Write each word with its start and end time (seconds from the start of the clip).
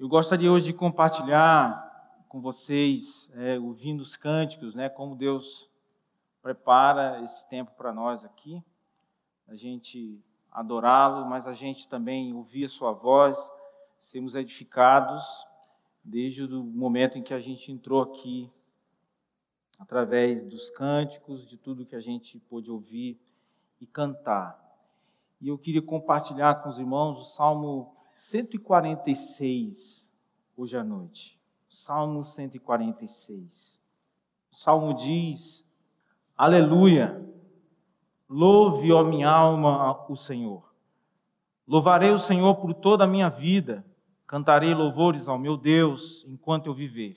Eu 0.00 0.08
gostaria 0.08 0.50
hoje 0.50 0.64
de 0.64 0.72
compartilhar 0.72 2.24
com 2.26 2.40
vocês, 2.40 3.30
é, 3.34 3.58
ouvindo 3.58 4.00
os 4.00 4.16
cânticos, 4.16 4.74
né, 4.74 4.88
como 4.88 5.14
Deus 5.14 5.68
prepara 6.40 7.22
esse 7.22 7.46
tempo 7.50 7.72
para 7.72 7.92
nós 7.92 8.24
aqui, 8.24 8.64
a 9.46 9.54
gente 9.54 10.18
adorá-lo, 10.50 11.26
mas 11.26 11.46
a 11.46 11.52
gente 11.52 11.86
também 11.86 12.32
ouvir 12.32 12.64
a 12.64 12.68
sua 12.70 12.92
voz, 12.92 13.52
sermos 13.98 14.34
edificados 14.34 15.46
desde 16.02 16.44
o 16.44 16.64
momento 16.64 17.18
em 17.18 17.22
que 17.22 17.34
a 17.34 17.38
gente 17.38 17.70
entrou 17.70 18.00
aqui, 18.00 18.50
através 19.78 20.42
dos 20.46 20.70
cânticos, 20.70 21.44
de 21.44 21.58
tudo 21.58 21.84
que 21.84 21.94
a 21.94 22.00
gente 22.00 22.38
pôde 22.38 22.72
ouvir 22.72 23.20
e 23.78 23.86
cantar. 23.86 24.58
E 25.42 25.48
eu 25.48 25.58
queria 25.58 25.82
compartilhar 25.82 26.62
com 26.62 26.70
os 26.70 26.78
irmãos 26.78 27.20
o 27.20 27.24
Salmo 27.24 27.99
146 28.20 30.12
hoje 30.54 30.76
à 30.76 30.84
noite. 30.84 31.40
Salmo 31.70 32.22
146. 32.22 33.80
O 34.52 34.56
salmo 34.56 34.92
diz: 34.92 35.66
Aleluia! 36.36 37.26
Louve, 38.28 38.92
ó 38.92 39.02
minha 39.02 39.30
alma, 39.30 40.04
o 40.06 40.16
Senhor. 40.16 40.70
Louvarei 41.66 42.10
o 42.10 42.18
Senhor 42.18 42.56
por 42.56 42.74
toda 42.74 43.04
a 43.04 43.06
minha 43.06 43.30
vida, 43.30 43.86
cantarei 44.26 44.74
louvores 44.74 45.26
ao 45.26 45.38
meu 45.38 45.56
Deus 45.56 46.22
enquanto 46.28 46.66
eu 46.66 46.74
viver. 46.74 47.16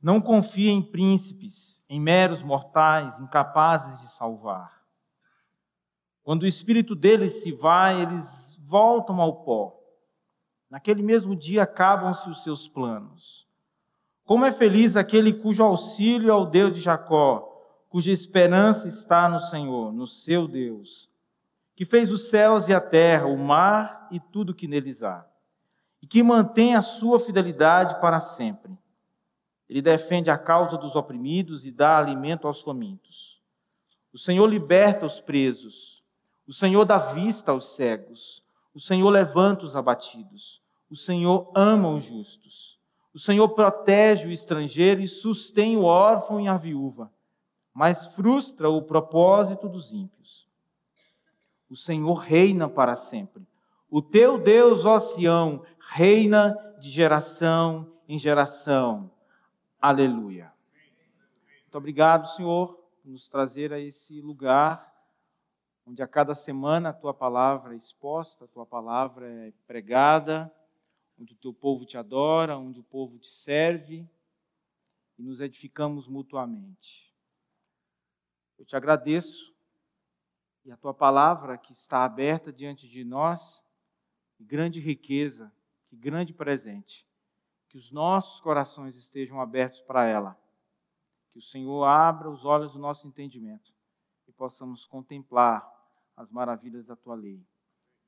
Não 0.00 0.22
confie 0.22 0.70
em 0.70 0.80
príncipes, 0.80 1.84
em 1.86 2.00
meros 2.00 2.42
mortais, 2.42 3.20
incapazes 3.20 4.00
de 4.00 4.06
salvar. 4.06 4.82
Quando 6.22 6.44
o 6.44 6.46
espírito 6.46 6.94
deles 6.94 7.42
se 7.42 7.52
vai, 7.52 8.00
eles 8.00 8.55
voltam 8.68 9.20
ao 9.20 9.44
pó. 9.44 9.78
Naquele 10.68 11.02
mesmo 11.02 11.36
dia 11.36 11.62
acabam-se 11.62 12.28
os 12.28 12.42
seus 12.42 12.68
planos. 12.68 13.46
Como 14.24 14.44
é 14.44 14.52
feliz 14.52 14.96
aquele 14.96 15.32
cujo 15.32 15.62
auxílio 15.62 16.30
é 16.30 16.34
o 16.34 16.44
Deus 16.44 16.74
de 16.74 16.80
Jacó, 16.80 17.52
cuja 17.88 18.10
esperança 18.10 18.88
está 18.88 19.28
no 19.28 19.40
Senhor, 19.40 19.92
no 19.92 20.06
seu 20.06 20.48
Deus, 20.48 21.08
que 21.76 21.84
fez 21.84 22.10
os 22.10 22.28
céus 22.28 22.66
e 22.66 22.74
a 22.74 22.80
terra, 22.80 23.26
o 23.26 23.38
mar 23.38 24.08
e 24.10 24.18
tudo 24.18 24.54
que 24.54 24.66
neles 24.66 25.02
há, 25.04 25.24
e 26.02 26.06
que 26.06 26.22
mantém 26.22 26.74
a 26.74 26.82
sua 26.82 27.20
fidelidade 27.20 28.00
para 28.00 28.20
sempre. 28.20 28.76
Ele 29.68 29.80
defende 29.80 30.30
a 30.30 30.38
causa 30.38 30.76
dos 30.76 30.96
oprimidos 30.96 31.64
e 31.64 31.70
dá 31.70 31.96
alimento 31.96 32.46
aos 32.48 32.62
famintos. 32.62 33.40
O 34.12 34.18
Senhor 34.18 34.46
liberta 34.46 35.04
os 35.04 35.20
presos. 35.20 36.02
O 36.46 36.52
Senhor 36.52 36.84
dá 36.84 36.98
vista 36.98 37.50
aos 37.50 37.74
cegos. 37.74 38.45
O 38.76 38.80
Senhor 38.80 39.08
levanta 39.08 39.64
os 39.64 39.74
abatidos. 39.74 40.62
O 40.90 40.94
Senhor 40.94 41.50
ama 41.54 41.88
os 41.88 42.04
justos. 42.04 42.78
O 43.14 43.18
Senhor 43.18 43.48
protege 43.48 44.28
o 44.28 44.30
estrangeiro 44.30 45.00
e 45.00 45.08
sustém 45.08 45.78
o 45.78 45.84
órfão 45.84 46.38
e 46.38 46.46
a 46.46 46.58
viúva, 46.58 47.10
mas 47.72 48.04
frustra 48.08 48.68
o 48.68 48.82
propósito 48.82 49.66
dos 49.66 49.94
ímpios. 49.94 50.46
O 51.70 51.74
Senhor 51.74 52.16
reina 52.16 52.68
para 52.68 52.96
sempre. 52.96 53.48
O 53.90 54.02
teu 54.02 54.36
Deus, 54.36 54.84
ó 54.84 55.00
Sião, 55.00 55.62
reina 55.78 56.54
de 56.78 56.90
geração 56.90 57.90
em 58.06 58.18
geração. 58.18 59.10
Aleluia. 59.80 60.52
Muito 61.62 61.78
obrigado, 61.78 62.28
Senhor, 62.28 62.78
por 63.02 63.10
nos 63.10 63.26
trazer 63.26 63.72
a 63.72 63.80
esse 63.80 64.20
lugar 64.20 64.95
onde 65.86 66.02
a 66.02 66.08
cada 66.08 66.34
semana 66.34 66.88
a 66.88 66.92
tua 66.92 67.14
palavra 67.14 67.72
é 67.72 67.76
exposta, 67.76 68.44
a 68.44 68.48
tua 68.48 68.66
palavra 68.66 69.30
é 69.46 69.52
pregada, 69.68 70.52
onde 71.18 71.32
o 71.32 71.36
teu 71.36 71.54
povo 71.54 71.86
te 71.86 71.96
adora, 71.96 72.58
onde 72.58 72.80
o 72.80 72.84
povo 72.84 73.18
te 73.18 73.28
serve 73.28 74.06
e 75.16 75.22
nos 75.22 75.40
edificamos 75.40 76.08
mutuamente. 76.08 77.14
Eu 78.58 78.64
te 78.64 78.74
agradeço 78.74 79.54
e 80.64 80.72
a 80.72 80.76
tua 80.76 80.92
palavra 80.92 81.56
que 81.56 81.72
está 81.72 82.02
aberta 82.02 82.52
diante 82.52 82.88
de 82.88 83.04
nós, 83.04 83.64
que 84.34 84.44
grande 84.44 84.80
riqueza, 84.80 85.52
que 85.86 85.96
grande 85.96 86.34
presente. 86.34 87.06
Que 87.68 87.76
os 87.76 87.92
nossos 87.92 88.40
corações 88.40 88.96
estejam 88.96 89.40
abertos 89.40 89.80
para 89.80 90.04
ela. 90.04 90.36
Que 91.30 91.38
o 91.38 91.42
Senhor 91.42 91.84
abra 91.84 92.28
os 92.28 92.44
olhos 92.44 92.72
do 92.72 92.80
nosso 92.80 93.06
entendimento 93.06 93.72
e 94.26 94.32
possamos 94.32 94.84
contemplar 94.84 95.75
as 96.16 96.30
maravilhas 96.30 96.86
da 96.86 96.96
tua 96.96 97.14
lei. 97.14 97.44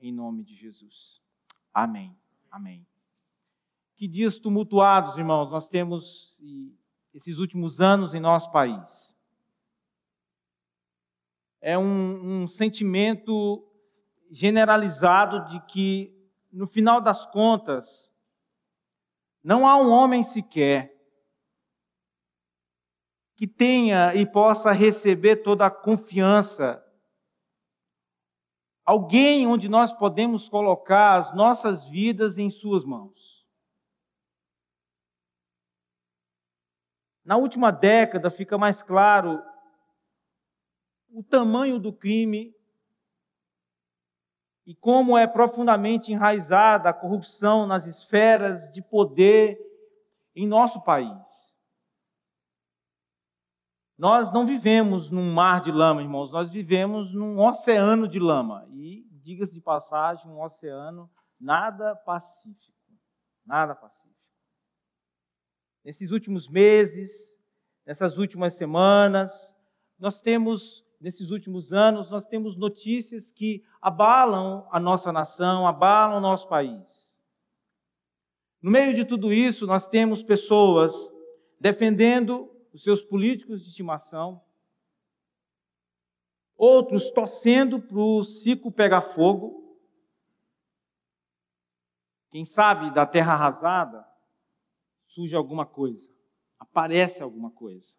Em 0.01 0.13
nome 0.13 0.43
de 0.43 0.55
Jesus. 0.55 1.23
Amém. 1.73 2.17
Amém. 2.51 2.87
Que 3.97 4.09
dias 4.09 4.39
tumultuados, 4.39 5.19
irmãos, 5.19 5.51
nós 5.51 5.69
temos 5.69 6.41
esses 7.13 7.39
últimos 7.39 7.81
anos 7.81 8.15
em 8.15 8.21
nosso 8.21 8.51
país. 8.51 9.15
É 11.61 11.77
um, 11.77 12.43
um 12.43 12.49
sentimento 12.49 13.65
generalizado 14.31 15.45
de 15.47 15.61
que, 15.67 16.17
no 16.53 16.67
final 16.67 17.01
das 17.01 17.27
contas, 17.27 18.13
não 19.43 19.67
há 19.67 19.77
um 19.77 19.91
homem 19.91 20.23
sequer 20.23 20.97
que 23.35 23.47
tenha 23.47 24.15
e 24.15 24.25
possa 24.25 24.73
receber 24.73 25.37
toda 25.37 25.67
a 25.67 25.71
confiança 25.71 26.85
alguém 28.89 29.47
onde 29.47 29.69
nós 29.69 29.93
podemos 29.93 30.49
colocar 30.49 31.19
as 31.19 31.35
nossas 31.35 31.87
vidas 31.87 32.39
em 32.39 32.49
Suas 32.49 32.87
mãos. 32.87 33.47
Na 37.23 37.37
última 37.37 37.71
década 37.71 38.31
fica 38.31 38.57
mais 38.57 38.83
claro 38.83 39.43
o 41.11 41.23
tamanho 41.23 41.79
do 41.79 41.93
crime 41.93 42.57
e 44.65 44.75
como 44.75 45.19
é 45.19 45.27
profundamente 45.27 46.11
enraizada 46.11 46.89
a 46.89 46.95
corrupção 46.95 47.67
nas 47.67 47.85
esferas 47.85 48.73
de 48.73 48.81
poder 48.81 49.61
em 50.35 50.47
nosso 50.47 50.81
país. 50.81 51.48
Nós 53.99 54.31
não 54.33 54.47
vivemos 54.47 55.11
num 55.11 55.33
mar 55.35 55.61
de 55.61 55.73
lama, 55.73 56.01
irmãos, 56.01 56.31
nós 56.31 56.53
vivemos 56.53 57.13
num 57.13 57.37
oceano 57.41 58.07
de 58.07 58.21
lama. 58.21 58.65
E, 58.71 59.05
diga-se 59.21 59.53
de 59.53 59.61
passagem, 59.61 60.31
um 60.31 60.41
oceano 60.41 61.11
nada 61.39 61.97
pacífico. 61.97 62.79
Nada 63.45 63.75
pacífico. 63.75 64.15
Nesses 65.85 66.13
últimos 66.13 66.49
meses, 66.49 67.41
nessas 67.85 68.19
últimas 68.19 68.55
semanas, 68.55 69.57
nós 69.99 70.21
temos, 70.21 70.85
nesses 71.01 71.31
últimos 71.31 71.73
anos, 71.73 72.09
nós 72.09 72.25
temos 72.25 72.57
notícias 72.57 73.33
que 73.33 73.65
abalam 73.83 74.69
a 74.71 74.79
nossa 74.79 75.11
nação, 75.11 75.67
abalam 75.67 76.19
o 76.19 76.21
nosso 76.21 76.47
país. 76.47 77.21
No 78.63 78.71
meio 78.71 78.95
de 78.95 79.05
tudo 79.05 79.33
isso, 79.33 79.67
nós 79.67 79.89
temos 79.89 80.23
pessoas 80.23 81.11
defendendo 81.61 82.49
os 82.79 82.85
seus 82.85 83.03
políticos 83.03 83.63
de 83.63 83.71
estimação, 83.71 84.41
outros 86.57 87.11
torcendo 87.11 87.83
para 87.83 87.99
o 87.99 88.23
ciclo 88.23 88.71
pegar 88.71 89.01
fogo. 89.01 89.77
Quem 92.31 92.45
sabe 92.45 92.95
da 92.95 93.05
terra 93.05 93.33
arrasada 93.33 94.09
surge 95.09 95.35
alguma 95.35 95.67
coisa, 95.67 96.09
aparece 96.57 97.21
alguma 97.21 97.51
coisa. 97.51 97.97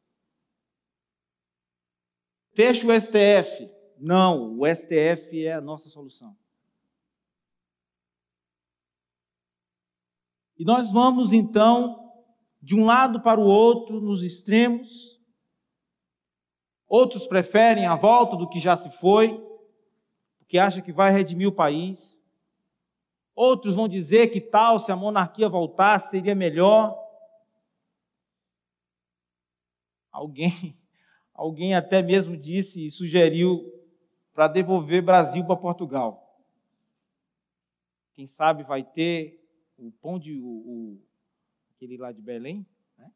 Fecha 2.53 2.87
o 2.87 3.01
STF. 3.01 3.69
Não, 3.97 4.57
o 4.57 4.65
STF 4.65 5.45
é 5.45 5.51
a 5.51 5.61
nossa 5.61 5.89
solução. 5.89 6.37
E 10.57 10.63
nós 10.63 10.89
vamos 10.89 11.33
então 11.33 12.08
de 12.61 12.75
um 12.75 12.85
lado 12.85 13.21
para 13.21 13.39
o 13.39 13.45
outro, 13.45 14.01
nos 14.01 14.23
extremos. 14.23 15.19
Outros 16.87 17.27
preferem 17.27 17.85
a 17.85 17.95
volta 17.95 18.35
do 18.35 18.49
que 18.49 18.59
já 18.59 18.75
se 18.75 18.89
foi, 18.91 19.39
porque 20.39 20.57
acha 20.57 20.81
que 20.81 20.91
vai 20.91 21.11
redimir 21.11 21.47
o 21.47 21.55
país. 21.55 22.21
Outros 23.35 23.75
vão 23.75 23.87
dizer 23.87 24.27
que 24.27 24.41
tal, 24.41 24.79
se 24.79 24.91
a 24.91 24.95
monarquia 24.95 25.47
voltasse, 25.47 26.09
seria 26.09 26.35
melhor. 26.35 26.97
Alguém, 30.11 30.77
alguém 31.33 31.73
até 31.73 32.01
mesmo 32.01 32.35
disse 32.35 32.85
e 32.85 32.91
sugeriu 32.91 33.71
para 34.33 34.47
devolver 34.47 35.01
Brasil 35.01 35.45
para 35.45 35.55
Portugal. 35.55 36.41
Quem 38.13 38.27
sabe 38.27 38.63
vai 38.63 38.83
ter 38.83 39.39
o 39.77 39.91
pão 39.91 40.19
de 40.19 40.41
o, 40.41 41.01
aquele 41.79 41.95
lá 41.95 42.11
de 42.11 42.21
Belém, 42.21 42.67
né? 42.97 43.09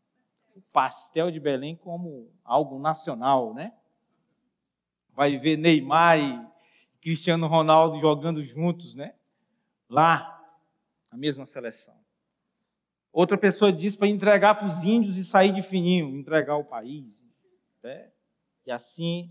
o 0.56 0.62
pastel 0.62 1.30
de 1.30 1.38
Belém 1.38 1.75
como 1.75 2.31
algo 2.45 2.80
nacional, 2.80 3.54
né? 3.54 3.74
Vai 5.10 5.38
ver 5.38 5.57
Neymar 5.57 6.18
e 6.18 6.48
Cristiano 7.01 7.45
Ronaldo 7.45 8.00
jogando 8.00 8.42
juntos, 8.42 8.95
né? 8.95 9.15
Lá, 9.89 10.42
na 11.12 11.18
mesma 11.18 11.45
seleção. 11.45 11.94
Outra 13.12 13.38
pessoa 13.38 13.71
diz 13.71 13.98
para 13.98 14.07
entregar 14.07 14.56
para 14.56 14.65
os 14.65 14.81
índios 14.83 15.18
e 15.18 15.25
sair 15.25 15.51
de 15.51 15.62
fininho, 15.62 16.15
entregar 16.15 16.56
o 16.56 16.63
país. 16.63 17.21
Né? 17.83 18.12
E 18.65 18.71
assim. 18.71 19.30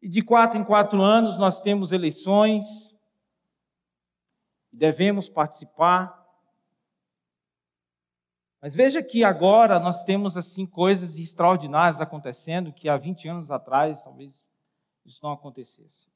E 0.00 0.08
de 0.08 0.22
quatro 0.22 0.58
em 0.58 0.64
quatro 0.64 1.02
anos 1.02 1.36
nós 1.36 1.60
temos 1.60 1.92
eleições, 1.92 2.96
devemos 4.72 5.28
participar. 5.28 6.19
Mas 8.60 8.74
veja 8.74 9.02
que 9.02 9.24
agora 9.24 9.78
nós 9.78 10.04
temos 10.04 10.36
assim 10.36 10.66
coisas 10.66 11.16
extraordinárias 11.16 12.00
acontecendo 12.00 12.72
que 12.72 12.88
há 12.88 12.96
20 12.96 13.28
anos 13.28 13.50
atrás 13.50 14.02
talvez 14.04 14.32
isso 15.04 15.20
não 15.22 15.32
acontecesse. 15.32 16.08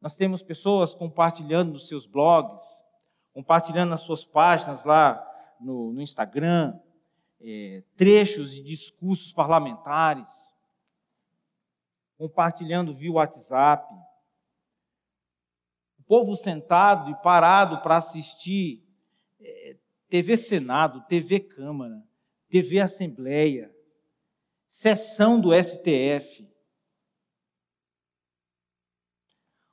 Nós 0.00 0.16
temos 0.16 0.42
pessoas 0.42 0.92
compartilhando 0.92 1.72
nos 1.72 1.86
seus 1.86 2.04
blogs, 2.04 2.84
compartilhando 3.32 3.90
nas 3.90 4.00
suas 4.00 4.24
páginas 4.24 4.84
lá 4.84 5.24
no, 5.60 5.92
no 5.92 6.02
Instagram, 6.02 6.78
é, 7.40 7.82
trechos 7.96 8.52
de 8.52 8.62
discursos 8.62 9.32
parlamentares, 9.32 10.28
compartilhando 12.18 12.94
via 12.94 13.12
WhatsApp. 13.12 13.86
O 15.98 16.02
povo 16.02 16.34
sentado 16.34 17.10
e 17.10 17.14
parado 17.16 17.80
para 17.82 17.98
assistir 17.98 18.84
é, 19.40 19.76
TV 20.08 20.38
Senado, 20.38 21.04
TV 21.06 21.40
Câmara, 21.40 22.02
TV 22.48 22.80
Assembleia, 22.80 23.74
sessão 24.68 25.40
do 25.40 25.50
STF. 25.52 26.48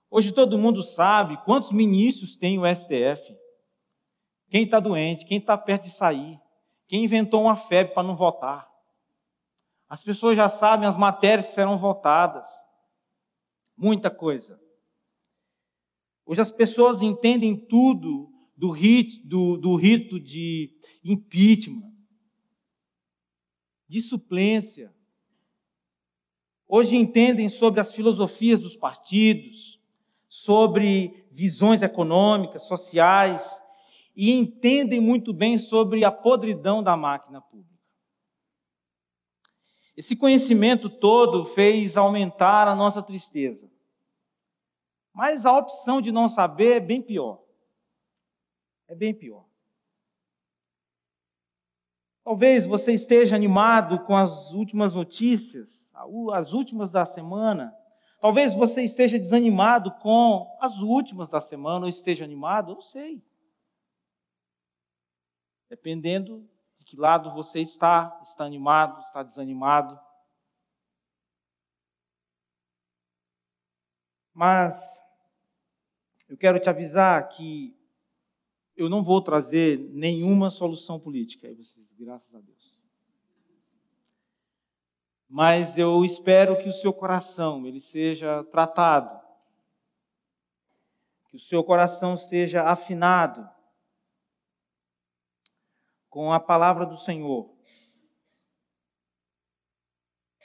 Hoje 0.09 0.31
todo 0.31 0.57
mundo 0.57 0.81
sabe 0.81 1.37
quantos 1.43 1.71
ministros 1.71 2.35
tem 2.35 2.59
o 2.59 2.63
STF. 2.65 3.37
Quem 4.49 4.63
está 4.63 4.79
doente, 4.79 5.25
quem 5.25 5.37
está 5.37 5.57
perto 5.57 5.83
de 5.83 5.91
sair, 5.91 6.39
quem 6.87 7.03
inventou 7.03 7.43
uma 7.43 7.55
febre 7.55 7.93
para 7.93 8.03
não 8.03 8.15
votar. 8.15 8.71
As 9.87 10.03
pessoas 10.03 10.35
já 10.35 10.49
sabem 10.49 10.87
as 10.87 10.97
matérias 10.97 11.47
que 11.47 11.53
serão 11.53 11.77
votadas. 11.77 12.49
Muita 13.77 14.09
coisa. 14.09 14.59
Hoje 16.25 16.41
as 16.41 16.51
pessoas 16.51 17.01
entendem 17.01 17.55
tudo 17.55 18.32
do 18.55 18.71
rito, 18.71 19.27
do, 19.27 19.57
do 19.57 19.75
rito 19.75 20.19
de 20.19 20.75
impeachment, 21.03 21.91
de 23.87 24.01
suplência. 24.01 24.93
Hoje 26.67 26.95
entendem 26.95 27.49
sobre 27.49 27.79
as 27.79 27.93
filosofias 27.93 28.59
dos 28.59 28.75
partidos, 28.75 29.79
sobre 30.27 31.27
visões 31.31 31.81
econômicas, 31.81 32.63
sociais, 32.63 33.61
e 34.15 34.31
entendem 34.31 34.99
muito 34.99 35.33
bem 35.33 35.57
sobre 35.57 36.05
a 36.05 36.11
podridão 36.11 36.81
da 36.81 36.95
máquina 36.95 37.41
pública. 37.41 37.73
Esse 39.95 40.15
conhecimento 40.15 40.89
todo 40.89 41.45
fez 41.45 41.97
aumentar 41.97 42.67
a 42.67 42.75
nossa 42.75 43.01
tristeza. 43.01 43.71
Mas 45.13 45.45
a 45.45 45.55
opção 45.55 46.01
de 46.01 46.11
não 46.11 46.27
saber 46.27 46.77
é 46.77 46.79
bem 46.79 47.01
pior. 47.01 47.42
É 48.93 48.95
bem 48.95 49.11
pior. 49.11 49.43
Talvez 52.23 52.67
você 52.67 52.93
esteja 52.93 53.35
animado 53.35 54.05
com 54.05 54.15
as 54.15 54.53
últimas 54.53 54.93
notícias, 54.93 55.91
as 56.31 56.53
últimas 56.53 56.91
da 56.91 57.03
semana. 57.03 57.75
Talvez 58.21 58.53
você 58.53 58.83
esteja 58.83 59.17
desanimado 59.17 59.91
com 59.93 60.55
as 60.61 60.77
últimas 60.77 61.27
da 61.27 61.41
semana, 61.41 61.85
ou 61.85 61.89
esteja 61.89 62.23
animado, 62.23 62.75
não 62.75 62.81
sei. 62.81 63.19
Dependendo 65.67 66.47
de 66.77 66.85
que 66.85 66.95
lado 66.95 67.33
você 67.33 67.61
está, 67.61 68.21
está 68.21 68.45
animado, 68.45 68.99
está 68.99 69.23
desanimado. 69.23 69.99
Mas 74.31 75.03
eu 76.29 76.37
quero 76.37 76.59
te 76.59 76.69
avisar 76.69 77.27
que 77.29 77.75
eu 78.83 78.89
não 78.89 79.03
vou 79.03 79.21
trazer 79.21 79.79
nenhuma 79.91 80.49
solução 80.49 80.99
política. 80.99 81.47
Aí 81.47 81.55
vocês, 81.55 81.91
graças 81.93 82.33
a 82.33 82.39
Deus. 82.39 82.83
Mas 85.27 85.77
eu 85.77 86.05
espero 86.05 86.57
que 86.61 86.69
o 86.69 86.73
seu 86.73 86.93
coração 86.93 87.65
ele 87.65 87.79
seja 87.79 88.43
tratado, 88.45 89.19
que 91.29 91.35
o 91.35 91.39
seu 91.39 91.63
coração 91.63 92.15
seja 92.15 92.63
afinado 92.63 93.49
com 96.07 96.31
a 96.31 96.39
palavra 96.39 96.85
do 96.85 96.95
Senhor. 96.95 97.51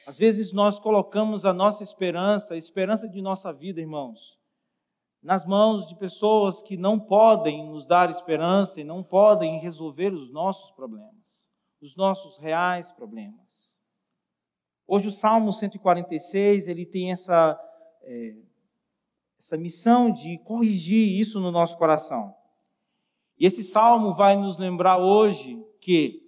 Às 0.07 0.17
vezes 0.17 0.55
nós 0.55 0.79
colocamos 0.79 1.45
a 1.45 1.53
nossa 1.53 1.83
esperança, 1.83 2.55
a 2.55 2.57
esperança 2.57 3.07
de 3.07 3.21
nossa 3.21 3.53
vida, 3.53 3.79
irmãos, 3.79 4.38
nas 5.23 5.45
mãos 5.45 5.87
de 5.87 5.97
pessoas 5.97 6.63
que 6.63 6.77
não 6.77 6.99
podem 6.99 7.67
nos 7.67 7.85
dar 7.87 8.11
esperança 8.11 8.81
e 8.81 8.85
não 8.85 9.03
podem 9.03 9.59
resolver 9.61 10.13
os 10.13 10.31
nossos 10.31 10.71
problemas, 10.71 11.51
os 11.81 11.97
nossos 11.97 12.39
reais 12.39 12.91
problemas. 12.93 13.79
Hoje 14.87 15.09
o 15.09 15.13
Salmo 15.13 15.53
146 15.53 16.69
ele 16.69 16.87
tem 16.87 17.13
essa 17.13 17.59
é, 18.03 18.37
essa 19.39 19.57
missão 19.57 20.13
de 20.13 20.39
corrigir 20.39 21.21
isso 21.21 21.39
no 21.39 21.53
nosso 21.53 21.79
coração. 21.79 22.35
E 23.39 23.47
esse 23.47 23.63
salmo 23.63 24.15
vai 24.15 24.37
nos 24.37 24.59
lembrar 24.59 24.99
hoje 24.99 25.65
que 25.81 26.21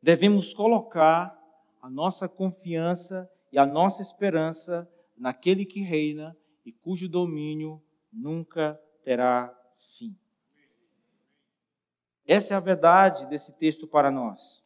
devemos 0.00 0.54
colocar 0.54 1.36
a 1.80 1.90
nossa 1.90 2.28
confiança 2.28 3.28
e 3.50 3.58
a 3.58 3.66
nossa 3.66 4.00
esperança 4.00 4.88
naquele 5.16 5.66
que 5.66 5.80
reina 5.80 6.36
e 6.64 6.72
cujo 6.72 7.08
domínio 7.08 7.82
nunca 8.12 8.80
terá 9.04 9.52
fim. 9.98 10.16
Essa 12.26 12.54
é 12.54 12.56
a 12.56 12.60
verdade 12.60 13.26
desse 13.26 13.52
texto 13.52 13.86
para 13.86 14.10
nós. 14.10 14.64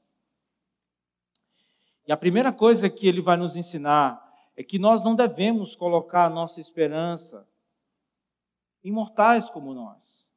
E 2.06 2.12
a 2.12 2.16
primeira 2.16 2.52
coisa 2.52 2.88
que 2.88 3.08
ele 3.08 3.20
vai 3.20 3.36
nos 3.36 3.56
ensinar 3.56 4.22
é 4.56 4.62
que 4.62 4.78
nós 4.78 5.02
não 5.02 5.14
devemos 5.14 5.74
colocar 5.74 6.26
a 6.26 6.30
nossa 6.30 6.60
esperança 6.60 7.46
em 8.82 8.92
mortais 8.92 9.50
como 9.50 9.74
nós. 9.74 10.32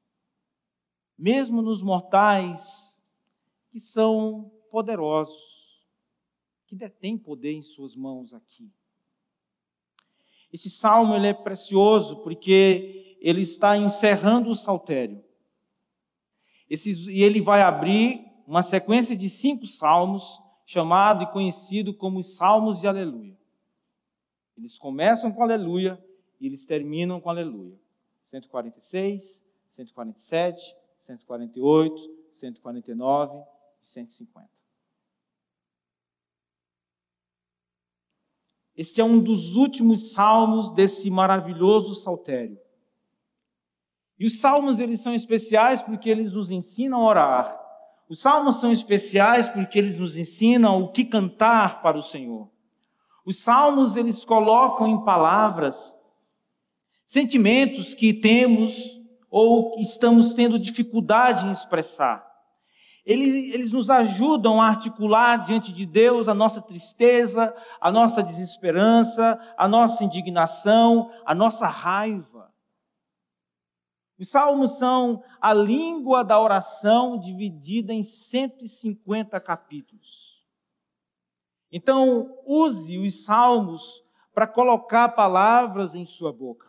Mesmo 1.17 1.61
nos 1.61 1.83
mortais 1.83 3.03
que 3.69 3.79
são 3.79 4.51
poderosos, 4.71 5.85
que 6.65 6.75
detêm 6.75 7.17
poder 7.17 7.51
em 7.51 7.61
suas 7.61 7.95
mãos 7.95 8.33
aqui. 8.33 8.71
Esse 10.51 10.69
salmo 10.69 11.15
ele 11.15 11.27
é 11.27 11.33
precioso 11.33 12.17
porque 12.17 13.17
ele 13.21 13.41
está 13.41 13.77
encerrando 13.77 14.49
o 14.49 14.55
saltério. 14.55 15.23
Esse, 16.69 17.11
e 17.11 17.23
ele 17.23 17.41
vai 17.41 17.61
abrir 17.61 18.25
uma 18.47 18.63
sequência 18.63 19.15
de 19.15 19.29
cinco 19.29 19.65
salmos, 19.65 20.41
chamado 20.65 21.23
e 21.23 21.31
conhecido 21.31 21.93
como 21.93 22.19
os 22.19 22.35
salmos 22.35 22.79
de 22.79 22.87
aleluia. 22.87 23.37
Eles 24.57 24.77
começam 24.77 25.31
com 25.31 25.43
aleluia 25.43 26.03
e 26.39 26.45
eles 26.45 26.65
terminam 26.65 27.19
com 27.19 27.29
aleluia. 27.29 27.79
146, 28.23 29.43
147, 29.69 30.75
148, 30.99 31.95
149 32.31 33.43
e 33.81 33.87
150. 33.87 34.58
Este 38.79 39.01
é 39.01 39.03
um 39.03 39.19
dos 39.19 39.57
últimos 39.57 40.13
salmos 40.13 40.71
desse 40.71 41.09
maravilhoso 41.09 41.93
saltério. 41.95 42.57
E 44.17 44.25
os 44.25 44.39
salmos 44.39 44.79
eles 44.79 45.01
são 45.01 45.13
especiais 45.13 45.81
porque 45.81 46.09
eles 46.09 46.31
nos 46.31 46.49
ensinam 46.49 47.01
a 47.01 47.05
orar. 47.05 47.61
Os 48.07 48.21
salmos 48.21 48.55
são 48.55 48.71
especiais 48.71 49.49
porque 49.49 49.77
eles 49.77 49.99
nos 49.99 50.15
ensinam 50.15 50.81
o 50.81 50.93
que 50.93 51.03
cantar 51.03 51.81
para 51.81 51.97
o 51.97 52.01
Senhor. 52.01 52.49
Os 53.25 53.39
salmos 53.39 53.97
eles 53.97 54.23
colocam 54.23 54.87
em 54.87 55.03
palavras 55.03 55.93
sentimentos 57.05 57.93
que 57.93 58.13
temos 58.13 58.97
ou 59.29 59.75
estamos 59.77 60.33
tendo 60.33 60.57
dificuldade 60.57 61.45
em 61.45 61.51
expressar. 61.51 62.28
Eles, 63.09 63.51
eles 63.55 63.71
nos 63.71 63.89
ajudam 63.89 64.61
a 64.61 64.67
articular 64.67 65.37
diante 65.37 65.73
de 65.73 65.83
Deus 65.83 66.27
a 66.27 66.33
nossa 66.35 66.61
tristeza, 66.61 67.51
a 67.81 67.91
nossa 67.91 68.21
desesperança, 68.21 69.39
a 69.57 69.67
nossa 69.67 70.03
indignação, 70.03 71.11
a 71.25 71.33
nossa 71.33 71.65
raiva. 71.65 72.53
Os 74.19 74.29
salmos 74.29 74.77
são 74.77 75.23
a 75.41 75.51
língua 75.51 76.23
da 76.23 76.39
oração 76.39 77.17
dividida 77.17 77.91
em 77.91 78.03
150 78.03 79.39
capítulos. 79.39 80.45
Então, 81.71 82.37
use 82.45 82.99
os 82.99 83.23
salmos 83.23 84.03
para 84.35 84.45
colocar 84.45 85.09
palavras 85.09 85.95
em 85.95 86.05
sua 86.05 86.31
boca. 86.31 86.68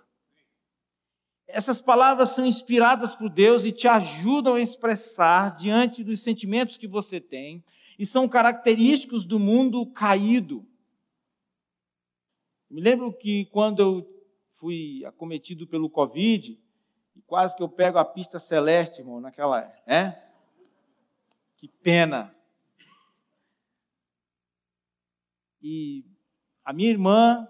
Essas 1.52 1.80
palavras 1.80 2.30
são 2.30 2.47
inspiradas 2.47 3.14
por 3.14 3.28
Deus 3.28 3.64
e 3.64 3.73
te 3.73 3.87
ajudam 3.88 4.54
a 4.54 4.61
expressar 4.61 5.54
diante 5.57 6.02
dos 6.04 6.21
sentimentos 6.21 6.76
que 6.76 6.87
você 6.87 7.21
tem 7.21 7.62
e 7.99 8.07
são 8.07 8.28
característicos 8.28 9.25
do 9.25 9.38
mundo 9.38 9.85
caído. 9.87 10.66
Me 12.71 12.80
lembro 12.80 13.12
que 13.12 13.47
quando 13.47 13.80
eu 13.80 14.25
fui 14.54 15.04
acometido 15.04 15.66
pelo 15.66 15.90
Covid, 15.90 16.59
e 17.16 17.23
quase 17.23 17.57
que 17.57 17.62
eu 17.62 17.69
pego 17.69 17.99
a 17.99 18.04
pista 18.04 18.38
celeste, 18.38 19.00
irmão, 19.00 19.21
naquela. 19.21 19.61
É? 19.87 20.19
Que 21.57 21.69
pena. 21.69 22.35
E 25.62 26.04
a 26.64 26.73
minha 26.73 26.88
irmã, 26.88 27.47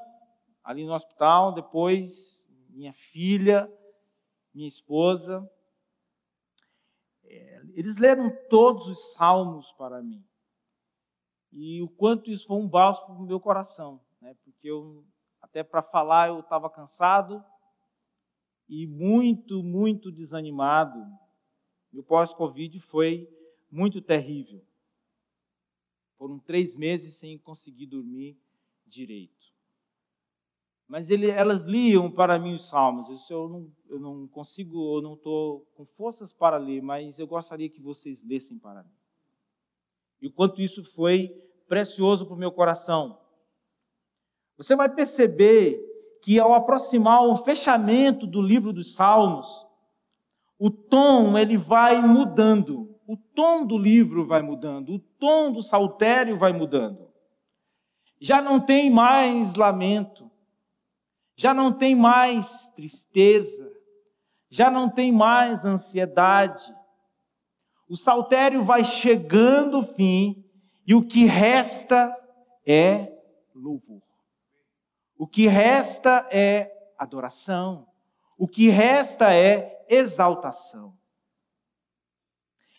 ali 0.65 0.85
no 0.85 0.95
hospital, 0.95 1.53
depois 1.53 2.45
minha 2.71 2.93
filha, 2.93 3.71
minha 4.53 4.69
esposa, 4.69 5.49
é, 7.25 7.63
eles 7.75 7.97
leram 7.97 8.31
todos 8.49 8.87
os 8.87 9.13
salmos 9.13 9.73
para 9.73 10.03
mim. 10.03 10.25
E 11.53 11.83
o 11.83 11.89
quanto 11.89 12.31
isso 12.31 12.47
foi 12.47 12.57
um 12.57 12.69
bálsamo 12.69 13.15
para 13.15 13.23
o 13.23 13.27
meu 13.27 13.41
coração, 13.41 14.01
né? 14.21 14.35
porque 14.45 14.69
eu, 14.69 15.05
até 15.41 15.63
para 15.63 15.83
falar 15.83 16.29
eu 16.29 16.41
estava 16.41 16.71
cansado 16.71 17.45
e 18.69 18.87
muito, 18.87 19.63
muito 19.63 20.13
desanimado. 20.13 20.99
Meu 21.93 22.05
pós-Covid 22.05 22.79
foi 22.81 23.29
muito 23.71 24.01
terrível. 24.01 24.65
Foram 26.17 26.39
três 26.39 26.77
meses 26.77 27.15
sem 27.15 27.39
conseguir 27.39 27.87
dormir 27.87 28.39
direito. 28.87 29.50
Mas 30.91 31.09
ele, 31.09 31.31
elas 31.31 31.65
liam 31.65 32.11
para 32.11 32.39
mim 32.39 32.53
os 32.53 32.67
salmos. 32.67 33.31
Eu 33.31 33.49
não, 33.49 33.71
eu 33.89 34.01
não 34.01 34.27
consigo, 34.27 34.99
eu 34.99 35.03
não 35.03 35.15
estou 35.15 35.67
com 35.75 35.87
forças 35.87 36.33
para 36.33 36.57
ler, 36.57 36.83
mas 36.83 37.19
eu 37.19 37.27
gostaria 37.27 37.71
que 37.71 37.81
vocês 37.81 38.23
lessem 38.23 38.59
para 38.59 38.83
mim. 38.83 38.91
E 40.21 40.27
o 40.27 40.33
quanto 40.33 40.61
isso 40.61 40.85
foi 40.85 41.29
precioso 41.69 42.27
para 42.27 42.35
o 42.35 42.39
meu 42.39 42.51
coração. 42.51 43.19
Você 44.57 44.75
vai 44.75 44.89
perceber 44.89 45.81
que 46.21 46.39
ao 46.39 46.53
aproximar 46.53 47.25
o 47.25 47.37
fechamento 47.37 48.27
do 48.27 48.43
livro 48.43 48.73
dos 48.73 48.95
Salmos, 48.95 49.65
o 50.59 50.71
tom 50.71 51.39
ele 51.39 51.57
vai 51.57 52.03
mudando 52.03 52.91
o 53.11 53.17
tom 53.17 53.67
do 53.67 53.77
livro 53.77 54.25
vai 54.25 54.41
mudando, 54.41 54.95
o 54.95 54.99
tom 55.01 55.51
do 55.51 55.65
saltério 55.65 56.39
vai 56.39 56.53
mudando. 56.53 57.09
Já 58.21 58.41
não 58.41 58.61
tem 58.61 58.89
mais 58.89 59.57
lamento, 59.57 60.30
já 61.41 61.55
não 61.55 61.73
tem 61.73 61.95
mais 61.95 62.69
tristeza, 62.77 63.73
já 64.51 64.71
não 64.71 64.91
tem 64.91 65.11
mais 65.11 65.65
ansiedade. 65.65 66.63
O 67.89 67.97
saltério 67.97 68.63
vai 68.63 68.85
chegando 68.85 69.79
ao 69.79 69.83
fim 69.83 70.45
e 70.87 70.95
o 70.95 71.03
que 71.03 71.25
resta 71.25 72.15
é 72.67 73.11
louvor. 73.55 74.03
O 75.17 75.27
que 75.27 75.47
resta 75.47 76.29
é 76.31 76.71
adoração. 76.99 77.87
O 78.37 78.47
que 78.47 78.69
resta 78.69 79.35
é 79.35 79.87
exaltação. 79.89 80.93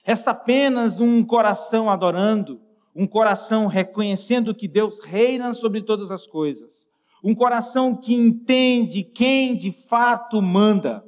Resta 0.04 0.30
apenas 0.30 1.00
um 1.00 1.26
coração 1.26 1.90
adorando, 1.90 2.62
um 2.96 3.08
coração 3.08 3.66
reconhecendo 3.66 4.54
que 4.54 4.68
Deus 4.68 5.04
reina 5.04 5.52
sobre 5.56 5.82
todas 5.82 6.12
as 6.12 6.28
coisas, 6.28 6.91
um 7.24 7.36
coração 7.36 7.96
que 7.96 8.14
entende 8.14 9.04
quem 9.04 9.56
de 9.56 9.72
fato 9.72 10.42
manda. 10.42 11.06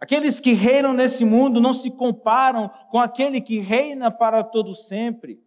Aqueles 0.00 0.40
que 0.40 0.52
reinam 0.52 0.92
nesse 0.92 1.24
mundo 1.24 1.60
não 1.60 1.72
se 1.72 1.90
comparam 1.90 2.68
com 2.90 2.98
aquele 2.98 3.40
que 3.40 3.58
reina 3.58 4.10
para 4.10 4.42
todo 4.42 4.74
sempre. 4.74 5.40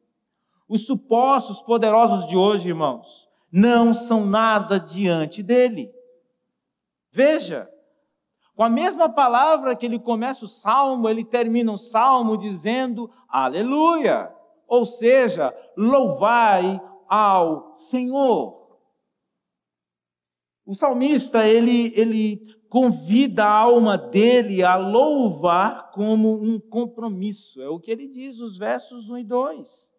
Os 0.68 0.86
supostos 0.86 1.62
poderosos 1.62 2.26
de 2.28 2.38
hoje, 2.38 2.70
irmãos, 2.70 3.28
não 3.52 3.94
são 3.94 4.26
nada 4.26 4.80
diante 4.80 5.44
dele. 5.44 5.92
Veja, 7.12 7.70
com 8.56 8.64
a 8.64 8.70
mesma 8.70 9.10
palavra 9.10 9.76
que 9.76 9.86
ele 9.86 10.00
começa 10.00 10.46
o 10.46 10.48
salmo, 10.48 11.10
ele 11.10 11.26
termina 11.26 11.72
o 11.72 11.78
salmo 11.78 12.38
dizendo 12.38 13.12
aleluia, 13.28 14.34
ou 14.68 14.86
seja, 14.86 15.54
louvai 15.76 16.82
ao 17.08 17.74
Senhor. 17.74 18.66
O 20.66 20.74
salmista, 20.74 21.48
ele, 21.48 21.94
ele 21.96 22.56
convida 22.70 23.46
a 23.46 23.52
alma 23.52 23.98
dele 23.98 24.64
a 24.64 24.76
louvar 24.76 25.92
como 25.92 26.42
um 26.42 26.60
compromisso. 26.60 27.62
É 27.62 27.70
o 27.70 27.80
que 27.80 27.92
ele 27.92 28.08
diz 28.08 28.40
nos 28.40 28.58
versos 28.58 29.10
1 29.10 29.20
e 29.20 29.24
2. 29.24 29.94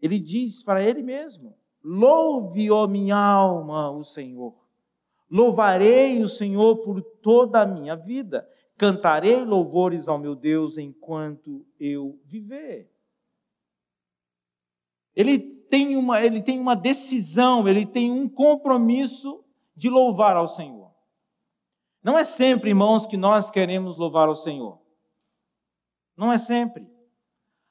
Ele 0.00 0.18
diz 0.18 0.62
para 0.62 0.82
ele 0.82 1.02
mesmo: 1.02 1.56
Louve, 1.82 2.70
ó 2.70 2.86
minha 2.86 3.16
alma, 3.16 3.90
o 3.90 4.02
Senhor. 4.02 4.54
Louvarei 5.30 6.22
o 6.22 6.28
Senhor 6.28 6.78
por 6.78 7.00
toda 7.02 7.62
a 7.62 7.66
minha 7.66 7.94
vida. 7.94 8.48
Cantarei 8.76 9.44
louvores 9.44 10.08
ao 10.08 10.18
meu 10.18 10.34
Deus 10.34 10.78
enquanto 10.78 11.66
eu 11.78 12.18
viver. 12.24 12.89
Ele 15.20 15.38
tem 15.38 15.96
uma, 15.96 16.20
ele 16.20 16.42
tem 16.42 16.58
uma 16.58 16.74
decisão, 16.74 17.68
ele 17.68 17.84
tem 17.84 18.10
um 18.10 18.28
compromisso 18.28 19.44
de 19.76 19.88
louvar 19.88 20.36
ao 20.36 20.48
Senhor. 20.48 20.90
Não 22.02 22.18
é 22.18 22.24
sempre, 22.24 22.70
irmãos, 22.70 23.06
que 23.06 23.16
nós 23.16 23.50
queremos 23.50 23.96
louvar 23.96 24.28
ao 24.28 24.34
Senhor. 24.34 24.80
Não 26.16 26.32
é 26.32 26.38
sempre. 26.38 26.88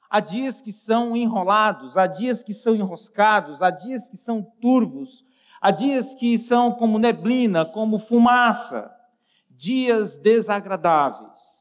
Há 0.08 0.20
dias 0.20 0.60
que 0.60 0.72
são 0.72 1.16
enrolados, 1.16 1.96
há 1.96 2.06
dias 2.06 2.42
que 2.42 2.54
são 2.54 2.74
enroscados, 2.74 3.62
há 3.62 3.70
dias 3.70 4.08
que 4.08 4.16
são 4.16 4.42
turvos, 4.60 5.24
Há 5.60 5.70
dias 5.70 6.14
que 6.14 6.38
são 6.38 6.72
como 6.72 6.98
neblina, 6.98 7.66
como 7.66 7.98
fumaça, 7.98 8.90
dias 9.50 10.18
desagradáveis. 10.18 11.59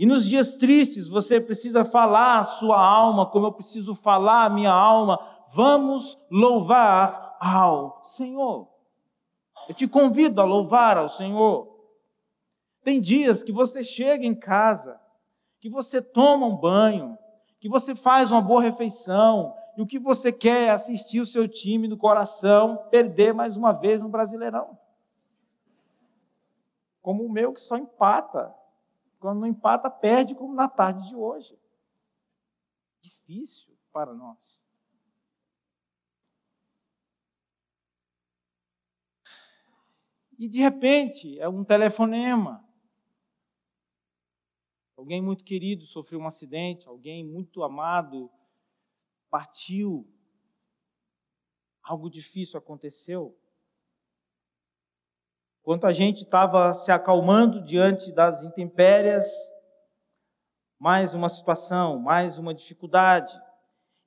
E 0.00 0.06
nos 0.06 0.26
dias 0.26 0.54
tristes 0.54 1.10
você 1.10 1.38
precisa 1.38 1.84
falar 1.84 2.38
a 2.38 2.44
sua 2.44 2.80
alma, 2.82 3.26
como 3.26 3.44
eu 3.44 3.52
preciso 3.52 3.94
falar 3.94 4.46
a 4.46 4.48
minha 4.48 4.72
alma. 4.72 5.20
Vamos 5.52 6.18
louvar 6.30 7.36
ao 7.38 8.00
Senhor. 8.02 8.66
Eu 9.68 9.74
te 9.74 9.86
convido 9.86 10.40
a 10.40 10.44
louvar 10.44 10.96
ao 10.96 11.06
Senhor. 11.06 11.68
Tem 12.82 12.98
dias 12.98 13.42
que 13.42 13.52
você 13.52 13.84
chega 13.84 14.24
em 14.24 14.34
casa, 14.34 14.98
que 15.60 15.68
você 15.68 16.00
toma 16.00 16.46
um 16.46 16.56
banho, 16.56 17.18
que 17.60 17.68
você 17.68 17.94
faz 17.94 18.32
uma 18.32 18.40
boa 18.40 18.62
refeição, 18.62 19.54
e 19.76 19.82
o 19.82 19.86
que 19.86 19.98
você 19.98 20.32
quer 20.32 20.68
é 20.68 20.70
assistir 20.70 21.20
o 21.20 21.26
seu 21.26 21.46
time 21.46 21.86
no 21.86 21.98
coração 21.98 22.86
perder 22.90 23.34
mais 23.34 23.54
uma 23.54 23.72
vez 23.72 24.00
no 24.00 24.08
Brasileirão. 24.08 24.78
Como 27.02 27.22
o 27.22 27.30
meu 27.30 27.52
que 27.52 27.60
só 27.60 27.76
empata. 27.76 28.58
Quando 29.20 29.40
não 29.40 29.46
empata, 29.46 29.90
perde, 29.90 30.34
como 30.34 30.54
na 30.54 30.68
tarde 30.68 31.06
de 31.08 31.14
hoje. 31.14 31.56
Difícil 33.02 33.78
para 33.92 34.14
nós. 34.14 34.64
E 40.38 40.48
de 40.48 40.58
repente, 40.58 41.38
é 41.38 41.46
um 41.46 41.62
telefonema. 41.62 42.66
Alguém 44.96 45.20
muito 45.20 45.44
querido 45.44 45.84
sofreu 45.84 46.18
um 46.18 46.26
acidente, 46.26 46.88
alguém 46.88 47.24
muito 47.24 47.62
amado 47.62 48.30
partiu, 49.30 50.06
algo 51.82 52.10
difícil 52.10 52.58
aconteceu. 52.58 53.38
Enquanto 55.60 55.86
a 55.86 55.92
gente 55.92 56.24
estava 56.24 56.72
se 56.74 56.90
acalmando 56.90 57.62
diante 57.62 58.10
das 58.12 58.42
intempérias, 58.42 59.26
mais 60.78 61.14
uma 61.14 61.28
situação, 61.28 61.98
mais 61.98 62.38
uma 62.38 62.54
dificuldade. 62.54 63.38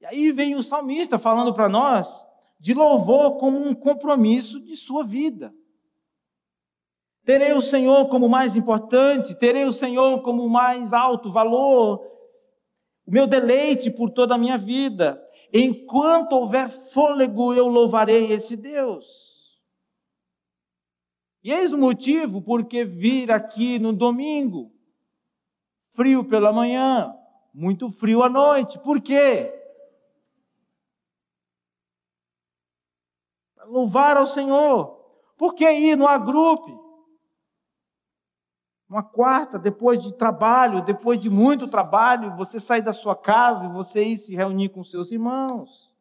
E 0.01 0.05
aí 0.05 0.31
vem 0.31 0.55
o 0.55 0.63
salmista 0.63 1.19
falando 1.19 1.53
para 1.53 1.69
nós 1.69 2.25
de 2.59 2.73
louvor 2.73 3.37
como 3.37 3.59
um 3.59 3.75
compromisso 3.75 4.59
de 4.59 4.75
sua 4.75 5.03
vida. 5.03 5.53
Terei 7.23 7.53
o 7.53 7.61
Senhor 7.61 8.07
como 8.09 8.27
mais 8.27 8.55
importante, 8.55 9.35
terei 9.35 9.65
o 9.65 9.71
Senhor 9.71 10.21
como 10.23 10.49
mais 10.49 10.91
alto 10.91 11.31
valor, 11.31 11.99
o 13.05 13.11
meu 13.11 13.27
deleite 13.27 13.91
por 13.91 14.09
toda 14.09 14.35
a 14.35 14.37
minha 14.37 14.57
vida. 14.57 15.21
Enquanto 15.53 16.33
houver 16.33 16.69
fôlego, 16.69 17.53
eu 17.53 17.67
louvarei 17.67 18.31
esse 18.31 18.57
Deus. 18.57 19.32
E 21.43 21.51
eis 21.51 21.73
o 21.73 21.77
motivo 21.77 22.41
porque 22.41 22.85
vir 22.85 23.29
aqui 23.29 23.77
no 23.77 23.91
domingo, 23.91 24.71
frio 25.89 26.23
pela 26.23 26.53
manhã, 26.53 27.13
muito 27.53 27.91
frio 27.91 28.23
à 28.23 28.29
noite. 28.29 28.79
Por 28.79 29.01
quê? 29.01 29.53
Louvar 33.65 34.15
ao 34.15 34.25
Senhor. 34.25 35.01
Por 35.37 35.53
que 35.53 35.69
ir 35.69 35.97
no 35.97 36.07
agrupe? 36.07 36.71
Uma 38.87 39.03
quarta, 39.03 39.57
depois 39.57 40.01
de 40.01 40.13
trabalho, 40.13 40.83
depois 40.83 41.19
de 41.19 41.29
muito 41.29 41.67
trabalho, 41.67 42.35
você 42.37 42.59
sair 42.59 42.81
da 42.81 42.93
sua 42.93 43.15
casa 43.15 43.65
e 43.65 43.71
você 43.71 44.03
ir 44.03 44.17
se 44.17 44.35
reunir 44.35 44.69
com 44.69 44.83
seus 44.83 45.11
irmãos. 45.11 45.93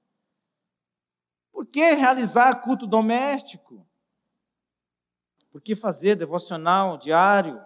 Por 1.51 1.67
que 1.67 1.95
realizar 1.95 2.63
culto 2.63 2.87
doméstico? 2.87 3.87
Por 5.53 5.61
que 5.61 5.77
fazer 5.77 6.17
devocional 6.17 6.97
diário? 6.97 7.63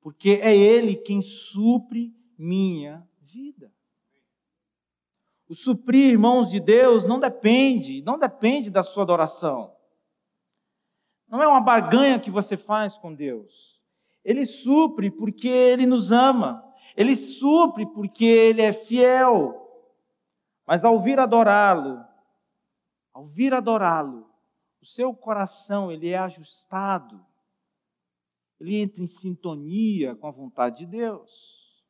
Porque 0.00 0.40
é 0.42 0.54
Ele 0.54 0.96
quem 0.96 1.22
supre 1.22 2.12
minha 2.36 3.08
vida. 3.22 3.72
O 5.48 5.54
suprir, 5.54 6.10
irmãos 6.10 6.50
de 6.50 6.58
Deus, 6.58 7.06
não 7.06 7.20
depende, 7.20 8.02
não 8.02 8.18
depende 8.18 8.70
da 8.70 8.82
sua 8.82 9.04
adoração. 9.04 9.72
Não 11.28 11.42
é 11.42 11.46
uma 11.46 11.60
barganha 11.60 12.18
que 12.18 12.30
você 12.30 12.56
faz 12.56 12.98
com 12.98 13.14
Deus. 13.14 13.80
Ele 14.24 14.44
supre 14.44 15.10
porque 15.10 15.48
ele 15.48 15.86
nos 15.86 16.10
ama. 16.10 16.64
Ele 16.96 17.14
supre 17.14 17.86
porque 17.86 18.24
ele 18.24 18.62
é 18.62 18.72
fiel. 18.72 19.60
Mas 20.66 20.84
ao 20.84 21.00
vir 21.00 21.20
adorá-lo, 21.20 22.04
ao 23.12 23.26
vir 23.26 23.52
adorá-lo, 23.52 24.33
o 24.84 24.86
seu 24.86 25.14
coração 25.14 25.90
ele 25.90 26.10
é 26.10 26.18
ajustado. 26.18 27.24
Ele 28.60 28.76
entra 28.76 29.02
em 29.02 29.06
sintonia 29.06 30.14
com 30.14 30.26
a 30.26 30.30
vontade 30.30 30.80
de 30.80 30.86
Deus. 30.86 31.82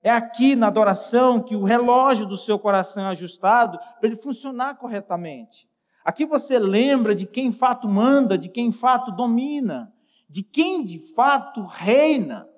É 0.00 0.10
aqui 0.10 0.54
na 0.54 0.68
adoração 0.68 1.42
que 1.42 1.56
o 1.56 1.64
relógio 1.64 2.24
do 2.24 2.36
seu 2.36 2.58
coração 2.58 3.04
é 3.04 3.08
ajustado 3.08 3.78
para 3.78 4.06
ele 4.08 4.16
funcionar 4.16 4.76
corretamente. 4.76 5.68
Aqui 6.04 6.24
você 6.24 6.58
lembra 6.58 7.14
de 7.14 7.26
quem 7.26 7.52
fato 7.52 7.88
manda, 7.88 8.38
de 8.38 8.48
quem 8.48 8.70
fato 8.70 9.10
domina 9.10 9.92
de 10.28 10.42
quem 10.42 10.84
de 10.84 10.98
fato 11.14 11.64
reina 11.64 12.48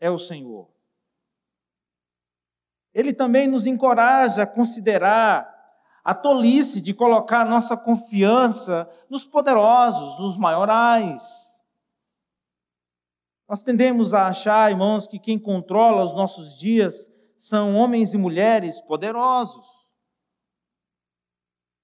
é 0.00 0.10
o 0.10 0.18
Senhor. 0.18 0.68
Ele 2.94 3.12
também 3.12 3.46
nos 3.46 3.66
encoraja 3.66 4.42
a 4.42 4.46
considerar 4.46 5.55
a 6.06 6.14
tolice 6.14 6.80
de 6.80 6.94
colocar 6.94 7.44
nossa 7.44 7.76
confiança 7.76 8.88
nos 9.10 9.24
poderosos, 9.24 10.20
nos 10.20 10.36
maiorais. 10.36 11.20
Nós 13.48 13.64
tendemos 13.64 14.14
a 14.14 14.28
achar, 14.28 14.70
irmãos, 14.70 15.08
que 15.08 15.18
quem 15.18 15.36
controla 15.36 16.04
os 16.04 16.14
nossos 16.14 16.56
dias 16.56 17.10
são 17.36 17.74
homens 17.74 18.14
e 18.14 18.18
mulheres 18.18 18.80
poderosos. 18.80 19.90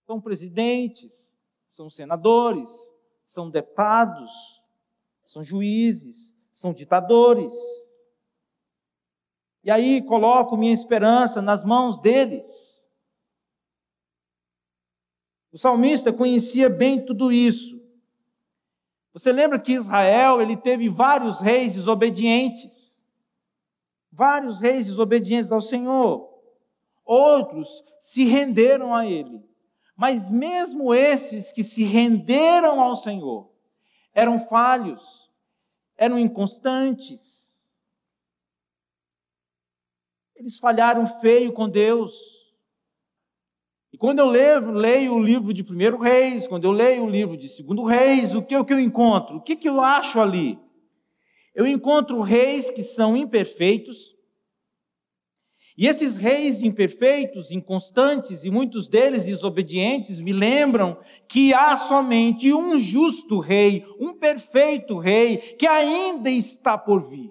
São 0.06 0.20
presidentes, 0.20 1.36
são 1.66 1.90
senadores, 1.90 2.70
são 3.26 3.50
deputados, 3.50 4.62
são 5.24 5.42
juízes, 5.42 6.32
são 6.52 6.72
ditadores. 6.72 7.52
E 9.64 9.70
aí 9.72 10.00
coloco 10.00 10.56
minha 10.56 10.72
esperança 10.72 11.42
nas 11.42 11.64
mãos 11.64 11.98
deles. 11.98 12.71
O 15.52 15.58
salmista 15.58 16.12
conhecia 16.12 16.70
bem 16.70 17.04
tudo 17.04 17.30
isso. 17.30 17.78
Você 19.12 19.30
lembra 19.30 19.58
que 19.58 19.72
Israel 19.72 20.40
ele 20.40 20.56
teve 20.56 20.88
vários 20.88 21.40
reis 21.40 21.74
desobedientes, 21.74 23.04
vários 24.10 24.60
reis 24.60 24.86
desobedientes 24.86 25.52
ao 25.52 25.60
Senhor. 25.60 26.32
Outros 27.04 27.84
se 28.00 28.24
renderam 28.24 28.94
a 28.94 29.04
ele. 29.06 29.44
Mas 29.94 30.30
mesmo 30.30 30.94
esses 30.94 31.52
que 31.52 31.62
se 31.62 31.84
renderam 31.84 32.80
ao 32.80 32.96
Senhor, 32.96 33.50
eram 34.14 34.38
falhos, 34.48 35.30
eram 35.96 36.18
inconstantes. 36.18 37.42
Eles 40.34 40.58
falharam 40.58 41.06
feio 41.20 41.52
com 41.52 41.68
Deus. 41.68 42.41
E 43.92 43.98
quando 43.98 44.20
eu 44.20 44.26
leio, 44.26 44.70
leio 44.70 45.14
o 45.14 45.22
livro 45.22 45.52
de 45.52 45.62
Primeiro 45.62 45.98
Reis, 45.98 46.48
quando 46.48 46.64
eu 46.64 46.72
leio 46.72 47.04
o 47.04 47.10
livro 47.10 47.36
de 47.36 47.46
Segundo 47.46 47.84
Reis, 47.84 48.34
o 48.34 48.40
que, 48.40 48.56
o 48.56 48.64
que 48.64 48.72
eu 48.72 48.80
encontro? 48.80 49.36
O 49.36 49.42
que, 49.42 49.54
que 49.54 49.68
eu 49.68 49.80
acho 49.80 50.18
ali? 50.18 50.58
Eu 51.54 51.66
encontro 51.66 52.22
reis 52.22 52.70
que 52.70 52.82
são 52.82 53.14
imperfeitos, 53.14 54.16
e 55.76 55.86
esses 55.86 56.16
reis 56.16 56.62
imperfeitos, 56.62 57.50
inconstantes 57.50 58.44
e 58.44 58.50
muitos 58.50 58.88
deles 58.88 59.24
desobedientes 59.24 60.20
me 60.20 60.32
lembram 60.32 60.98
que 61.28 61.52
há 61.52 61.76
somente 61.76 62.52
um 62.52 62.78
justo 62.78 63.40
rei, 63.40 63.84
um 63.98 64.14
perfeito 64.14 64.98
rei 64.98 65.36
que 65.36 65.66
ainda 65.66 66.30
está 66.30 66.76
por 66.76 67.08
vir. 67.08 67.30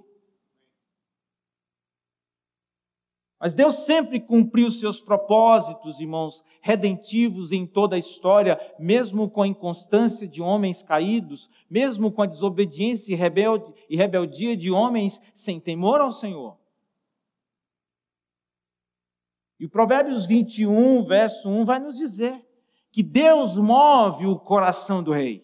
Mas 3.42 3.56
Deus 3.56 3.78
sempre 3.78 4.20
cumpriu 4.20 4.70
seus 4.70 5.02
propósitos, 5.02 6.00
irmãos, 6.00 6.44
redentivos 6.62 7.52
em 7.52 7.66
toda 7.66 7.96
a 7.96 8.00
história, 8.00 8.60
mesmo 8.78 9.28
com 9.28 9.42
a 9.42 9.48
inconstância 9.48 10.28
de 10.28 10.44
homens 10.44 10.84
caídos, 10.84 11.50
mesmo 11.68 12.12
com 12.12 12.22
a 12.22 12.28
desobediência 12.28 13.12
e 13.90 13.96
rebeldia 13.96 14.56
de 14.56 14.70
homens 14.70 15.20
sem 15.34 15.60
temor 15.60 16.02
ao 16.02 16.14
Senhor. 16.14 16.56
E 19.60 19.66
o 19.66 19.70
Provérbios 19.70 20.28
21, 20.28 21.04
verso 21.04 21.50
1, 21.50 21.66
vai 21.66 21.80
nos 21.80 21.98
dizer 21.98 22.46
que 22.92 23.02
Deus 23.02 23.58
move 23.58 24.28
o 24.28 24.38
coração 24.38 25.02
do 25.02 25.12
rei, 25.12 25.44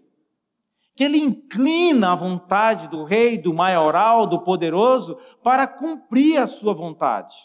que 0.96 1.04
ele 1.04 1.18
inclina 1.18 2.12
a 2.12 2.16
vontade 2.16 2.88
do 2.90 3.04
rei, 3.04 3.40
do 3.40 3.56
maioral, 3.56 4.28
do 4.28 4.44
poderoso, 4.44 5.18
para 5.42 5.66
cumprir 5.66 6.38
a 6.38 6.46
sua 6.46 6.76
vontade. 6.76 7.36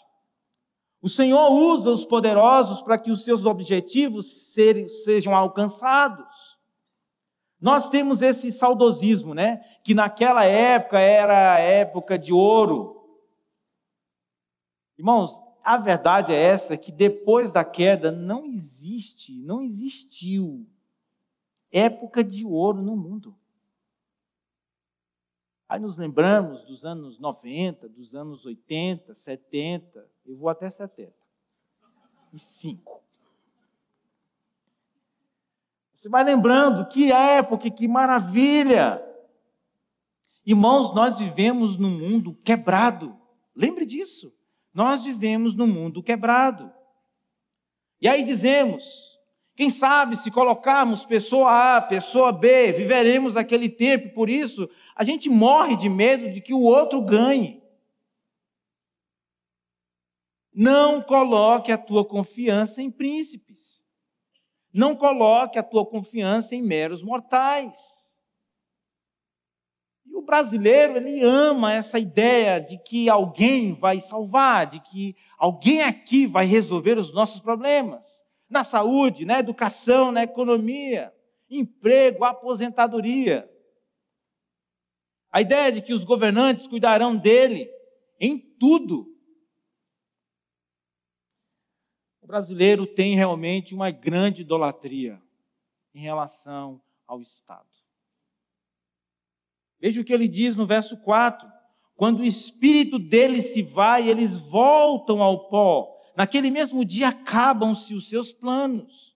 O 1.03 1.09
Senhor 1.09 1.51
usa 1.51 1.89
os 1.89 2.05
poderosos 2.05 2.81
para 2.81 2.97
que 2.97 3.11
os 3.11 3.25
seus 3.25 3.43
objetivos 3.43 4.53
sejam 5.03 5.35
alcançados. 5.35 6.57
Nós 7.59 7.89
temos 7.89 8.21
esse 8.21 8.49
saudosismo, 8.53 9.33
né? 9.33 9.57
Que 9.83 9.93
naquela 9.93 10.45
época 10.45 10.97
era 10.97 11.55
a 11.55 11.59
época 11.59 12.17
de 12.17 12.31
ouro. 12.31 13.05
Irmãos, 14.97 15.41
a 15.61 15.77
verdade 15.77 16.31
é 16.31 16.41
essa 16.41 16.77
que 16.77 16.89
depois 16.89 17.51
da 17.51 17.65
queda 17.65 18.09
não 18.09 18.45
existe, 18.45 19.37
não 19.41 19.61
existiu 19.61 20.65
época 21.69 22.23
de 22.23 22.45
ouro 22.45 22.81
no 22.81 22.95
mundo. 22.95 23.35
Aí 25.67 25.81
nos 25.81 25.97
lembramos 25.97 26.63
dos 26.63 26.85
anos 26.85 27.19
90, 27.19 27.89
dos 27.89 28.15
anos 28.15 28.45
80, 28.45 29.13
70, 29.13 30.12
eu 30.25 30.35
vou 30.35 30.49
até 30.49 30.69
70. 30.69 31.13
E 32.31 32.39
5. 32.39 33.03
Você 35.93 36.09
vai 36.09 36.23
lembrando 36.23 36.85
que 36.87 37.11
época, 37.11 37.69
que 37.69 37.87
maravilha. 37.87 39.01
Irmãos, 40.45 40.93
nós 40.93 41.17
vivemos 41.17 41.77
num 41.77 41.89
mundo 41.89 42.37
quebrado. 42.43 43.17
Lembre 43.55 43.85
disso. 43.85 44.33
Nós 44.73 45.05
vivemos 45.05 45.55
num 45.55 45.67
mundo 45.67 46.03
quebrado. 46.03 46.69
E 48.01 48.07
aí 48.09 48.23
dizemos, 48.23 49.17
quem 49.55 49.69
sabe 49.69 50.17
se 50.17 50.29
colocarmos 50.29 51.05
pessoa 51.05 51.77
A, 51.77 51.81
pessoa 51.81 52.33
B, 52.33 52.73
viveremos 52.73 53.37
aquele 53.37 53.69
tempo, 53.69 54.13
por 54.13 54.29
isso 54.29 54.69
a 54.93 55.05
gente 55.05 55.29
morre 55.29 55.77
de 55.77 55.87
medo 55.87 56.29
de 56.33 56.41
que 56.41 56.53
o 56.53 56.59
outro 56.59 57.01
ganhe. 57.01 57.62
Não 60.53 61.01
coloque 61.01 61.71
a 61.71 61.77
tua 61.77 62.05
confiança 62.05 62.81
em 62.81 62.91
príncipes. 62.91 63.83
Não 64.71 64.95
coloque 64.95 65.57
a 65.57 65.63
tua 65.63 65.85
confiança 65.85 66.55
em 66.55 66.61
meros 66.61 67.03
mortais 67.03 68.03
o 70.13 70.21
brasileiro, 70.21 70.97
ele 70.97 71.23
ama 71.23 71.73
essa 71.73 71.97
ideia 71.97 72.59
de 72.59 72.77
que 72.77 73.09
alguém 73.09 73.73
vai 73.73 73.99
salvar, 73.99 74.67
de 74.67 74.79
que 74.79 75.15
alguém 75.37 75.81
aqui 75.81 76.27
vai 76.27 76.45
resolver 76.45 76.97
os 76.97 77.11
nossos 77.11 77.41
problemas. 77.41 78.23
Na 78.49 78.63
saúde, 78.63 79.25
na 79.25 79.39
educação, 79.39 80.11
na 80.11 80.23
economia, 80.23 81.11
emprego, 81.49 82.23
aposentadoria. 82.23 83.49
A 85.31 85.41
ideia 85.41 85.71
de 85.71 85.81
que 85.81 85.93
os 85.93 86.03
governantes 86.03 86.67
cuidarão 86.67 87.15
dele 87.15 87.67
em 88.19 88.37
tudo. 88.37 89.07
O 92.23 92.27
brasileiro 92.27 92.87
tem 92.87 93.15
realmente 93.15 93.75
uma 93.75 93.91
grande 93.91 94.43
idolatria 94.43 95.21
em 95.93 96.01
relação 96.01 96.81
ao 97.05 97.21
Estado. 97.21 97.67
Veja 99.77 99.99
o 99.99 100.05
que 100.05 100.13
ele 100.13 100.29
diz 100.29 100.55
no 100.55 100.65
verso 100.65 100.95
4. 101.01 101.45
Quando 101.97 102.21
o 102.21 102.25
espírito 102.25 102.97
deles 102.97 103.51
se 103.51 103.61
vai, 103.61 104.07
eles 104.07 104.39
voltam 104.39 105.21
ao 105.21 105.49
pó. 105.49 105.89
Naquele 106.15 106.49
mesmo 106.49 106.85
dia 106.85 107.09
acabam-se 107.09 107.93
os 107.93 108.07
seus 108.07 108.31
planos. 108.31 109.13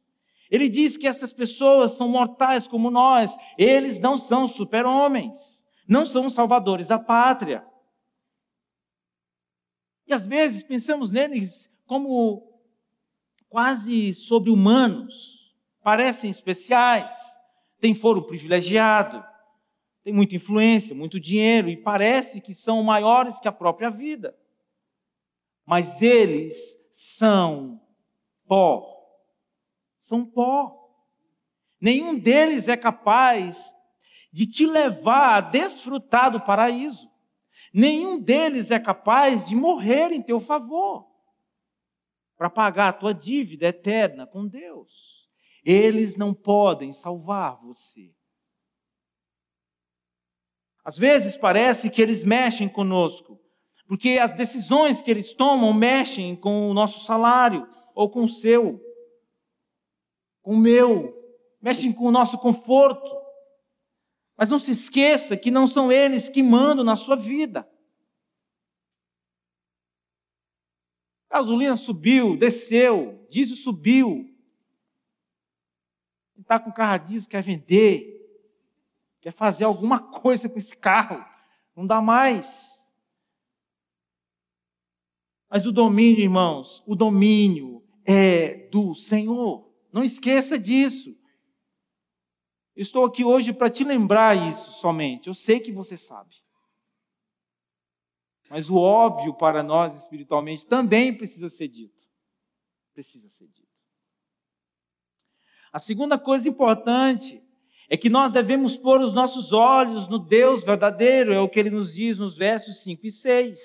Ele 0.51 0.67
diz 0.67 0.97
que 0.97 1.07
essas 1.07 1.31
pessoas 1.31 1.93
são 1.93 2.09
mortais 2.09 2.67
como 2.67 2.91
nós, 2.91 3.37
eles 3.57 3.99
não 3.99 4.17
são 4.17 4.47
super-homens, 4.47 5.65
não 5.87 6.05
são 6.05 6.29
salvadores 6.29 6.89
da 6.89 6.99
pátria. 6.99 7.65
E 10.05 10.13
às 10.13 10.27
vezes 10.27 10.61
pensamos 10.61 11.09
neles 11.09 11.69
como 11.85 12.46
quase 13.49 14.13
sobre-humanos, 14.13 15.55
parecem 15.83 16.29
especiais, 16.29 17.17
têm 17.79 17.95
foro 17.95 18.23
privilegiado, 18.23 19.23
têm 20.03 20.13
muita 20.13 20.35
influência, 20.35 20.95
muito 20.95 21.19
dinheiro 21.19 21.69
e 21.69 21.77
parece 21.77 22.41
que 22.41 22.53
são 22.53 22.83
maiores 22.83 23.39
que 23.39 23.47
a 23.47 23.51
própria 23.51 23.89
vida. 23.89 24.37
Mas 25.65 26.01
eles 26.01 26.77
são 26.91 27.81
pó 28.47 28.97
são 30.07 30.25
pó. 30.25 30.89
Nenhum 31.81 32.17
deles 32.17 32.69
é 32.69 32.77
capaz 32.77 33.75
de 34.31 34.45
te 34.45 34.65
levar 34.65 35.35
a 35.35 35.41
desfrutar 35.41 36.31
do 36.31 36.39
paraíso. 36.39 37.11
Nenhum 37.73 38.17
deles 38.17 38.71
é 38.71 38.79
capaz 38.79 39.49
de 39.49 39.55
morrer 39.55 40.13
em 40.13 40.21
teu 40.21 40.39
favor 40.39 41.05
para 42.37 42.49
pagar 42.49 42.89
a 42.89 42.93
tua 42.93 43.13
dívida 43.13 43.67
eterna 43.67 44.27
com 44.27 44.47
Deus. 44.47 45.27
Eles 45.63 46.15
não 46.15 46.33
podem 46.33 46.93
salvar 46.93 47.59
você. 47.61 48.13
Às 50.85 50.97
vezes 50.97 51.35
parece 51.35 51.89
que 51.89 52.01
eles 52.01 52.23
mexem 52.23 52.69
conosco, 52.69 53.41
porque 53.87 54.19
as 54.21 54.33
decisões 54.35 55.01
que 55.01 55.11
eles 55.11 55.33
tomam 55.33 55.73
mexem 55.73 56.35
com 56.35 56.69
o 56.69 56.73
nosso 56.73 57.03
salário 57.03 57.67
ou 57.93 58.09
com 58.09 58.23
o 58.23 58.29
seu 58.29 58.79
com 60.47 60.53
o 60.53 60.57
meu, 60.57 61.13
mexem 61.61 61.91
com 61.91 62.05
o 62.05 62.11
nosso 62.11 62.37
conforto. 62.37 63.05
Mas 64.37 64.47
não 64.47 64.57
se 64.57 64.71
esqueça 64.71 65.35
que 65.35 65.51
não 65.51 65.67
são 65.67 65.91
eles 65.91 66.29
que 66.29 66.41
mandam 66.41 66.85
na 66.85 66.95
sua 66.95 67.17
vida. 67.17 67.67
Gasolina 71.29 71.75
subiu, 71.75 72.35
desceu, 72.37 73.25
diesel 73.29 73.55
subiu. 73.55 74.33
Está 76.37 76.59
com 76.59 76.71
carro 76.71 76.93
a 76.93 76.97
diesel, 76.97 77.29
quer 77.29 77.41
vender, 77.43 78.13
quer 79.19 79.31
fazer 79.31 79.63
alguma 79.63 79.99
coisa 80.21 80.47
com 80.47 80.57
esse 80.57 80.75
carro, 80.75 81.23
não 81.75 81.85
dá 81.85 82.01
mais. 82.01 82.77
Mas 85.49 85.65
o 85.65 85.71
domínio, 85.71 86.21
irmãos, 86.21 86.83
o 86.85 86.95
domínio 86.95 87.83
é 88.05 88.67
do 88.69 88.93
Senhor. 88.93 89.71
Não 89.91 90.03
esqueça 90.03 90.59
disso. 90.59 91.17
Estou 92.75 93.05
aqui 93.05 93.23
hoje 93.23 93.53
para 93.53 93.69
te 93.69 93.83
lembrar 93.83 94.35
isso 94.51 94.79
somente. 94.79 95.27
Eu 95.27 95.33
sei 95.33 95.59
que 95.59 95.71
você 95.71 95.97
sabe. 95.97 96.35
Mas 98.49 98.69
o 98.69 98.77
óbvio 98.77 99.33
para 99.33 99.61
nós 99.61 99.97
espiritualmente 99.97 100.65
também 100.65 101.13
precisa 101.13 101.49
ser 101.49 101.67
dito. 101.67 102.05
Precisa 102.93 103.29
ser 103.29 103.47
dito. 103.47 103.67
A 105.71 105.79
segunda 105.79 106.17
coisa 106.17 106.47
importante 106.47 107.43
é 107.89 107.95
que 107.95 108.09
nós 108.09 108.31
devemos 108.31 108.75
pôr 108.77 108.99
os 108.99 109.13
nossos 109.13 109.53
olhos 109.53 110.07
no 110.07 110.19
Deus 110.19 110.63
verdadeiro, 110.63 111.33
é 111.33 111.39
o 111.39 111.49
que 111.49 111.59
ele 111.59 111.69
nos 111.69 111.93
diz 111.93 112.19
nos 112.19 112.35
versos 112.35 112.83
5 112.83 113.05
e 113.05 113.11
6. 113.11 113.59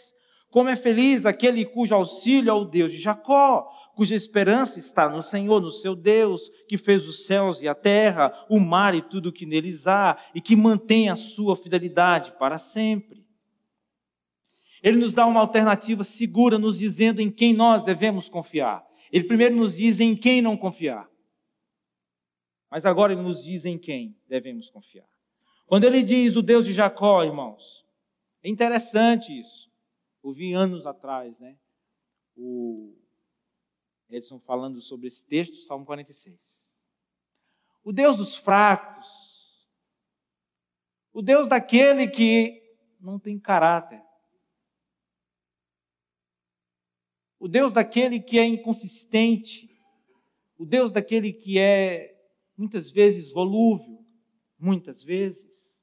Como 0.51 0.69
é 0.69 0.77
feliz 0.77 1.25
aquele 1.25 1.65
cujo 1.65 1.95
auxílio 1.95 2.51
é 2.51 2.53
o 2.53 2.65
Deus 2.65 2.93
de 2.93 2.99
Jacó, 2.99 3.69
cuja 3.95 4.15
esperança 4.15 4.79
está 4.79 5.09
no 5.09 5.23
Senhor, 5.23 5.61
no 5.61 5.71
seu 5.71 5.97
Deus, 5.97 6.51
que 6.69 6.77
fez 6.77 7.09
os 7.09 7.25
céus 7.27 7.63
e 7.63 7.69
a 7.69 7.75
terra, 7.75 8.33
o 8.49 8.61
mar 8.61 8.95
e 8.95 9.03
tudo 9.03 9.31
o 9.31 9.33
que 9.33 9.47
neles 9.47 9.87
há, 9.87 10.19
e 10.35 10.41
que 10.41 10.55
mantém 10.55 11.09
a 11.09 11.17
sua 11.17 11.57
fidelidade 11.57 12.33
para 12.39 12.59
sempre. 12.59 13.22
Ele 14.83 14.99
nos 14.99 15.15
dá 15.15 15.27
uma 15.27 15.41
alternativa 15.41 16.03
segura, 16.03 16.59
nos 16.59 16.79
dizendo 16.79 17.21
em 17.21 17.31
quem 17.31 17.55
nós 17.55 17.83
devemos 17.83 18.29
confiar. 18.29 18.85
Ele 19.13 19.25
primeiro 19.25 19.55
nos 19.55 19.77
diz 19.77 20.01
em 20.01 20.17
quem 20.17 20.43
não 20.43 20.57
confiar. 20.57 21.09
Mas 22.71 22.85
agora 22.85 23.13
ele 23.13 23.23
nos 23.23 23.45
diz 23.45 23.65
em 23.65 23.79
quem 23.79 24.17
devemos 24.27 24.71
confiar. 24.71 25.07
Quando 25.67 25.85
ele 25.85 26.03
diz 26.03 26.37
o 26.37 26.43
Deus 26.43 26.67
de 26.67 26.73
Jacó, 26.73 27.23
irmãos, 27.23 27.87
é 28.43 28.49
interessante 28.49 29.39
isso. 29.39 29.71
Ouvi 30.23 30.53
anos 30.53 30.87
atrás, 30.87 31.39
né? 31.39 31.57
O 32.37 32.95
Edson 34.09 34.41
falando 34.41 34.81
sobre 34.81 35.09
esse 35.09 35.25
texto, 35.25 35.57
Salmo 35.59 35.85
46. 35.85 36.37
O 37.85 37.93
Deus 37.93 38.17
dos 38.17 38.37
fracos, 38.37 39.69
o 41.13 41.21
Deus 41.21 41.49
daquele 41.49 42.09
que 42.09 42.63
não 43.01 43.19
tem 43.19 43.39
caráter, 43.39 44.03
o 47.43 47.49
Deus 47.49 47.73
daquele 47.73 48.21
que 48.21 48.39
é 48.39 48.45
inconsistente, 48.45 49.69
o 50.57 50.65
Deus 50.65 50.93
daquele 50.93 51.33
que 51.33 51.59
é 51.59 52.15
muitas 52.57 52.89
vezes 52.89 53.33
volúvel, 53.33 53.99
muitas 54.57 55.03
vezes. 55.03 55.77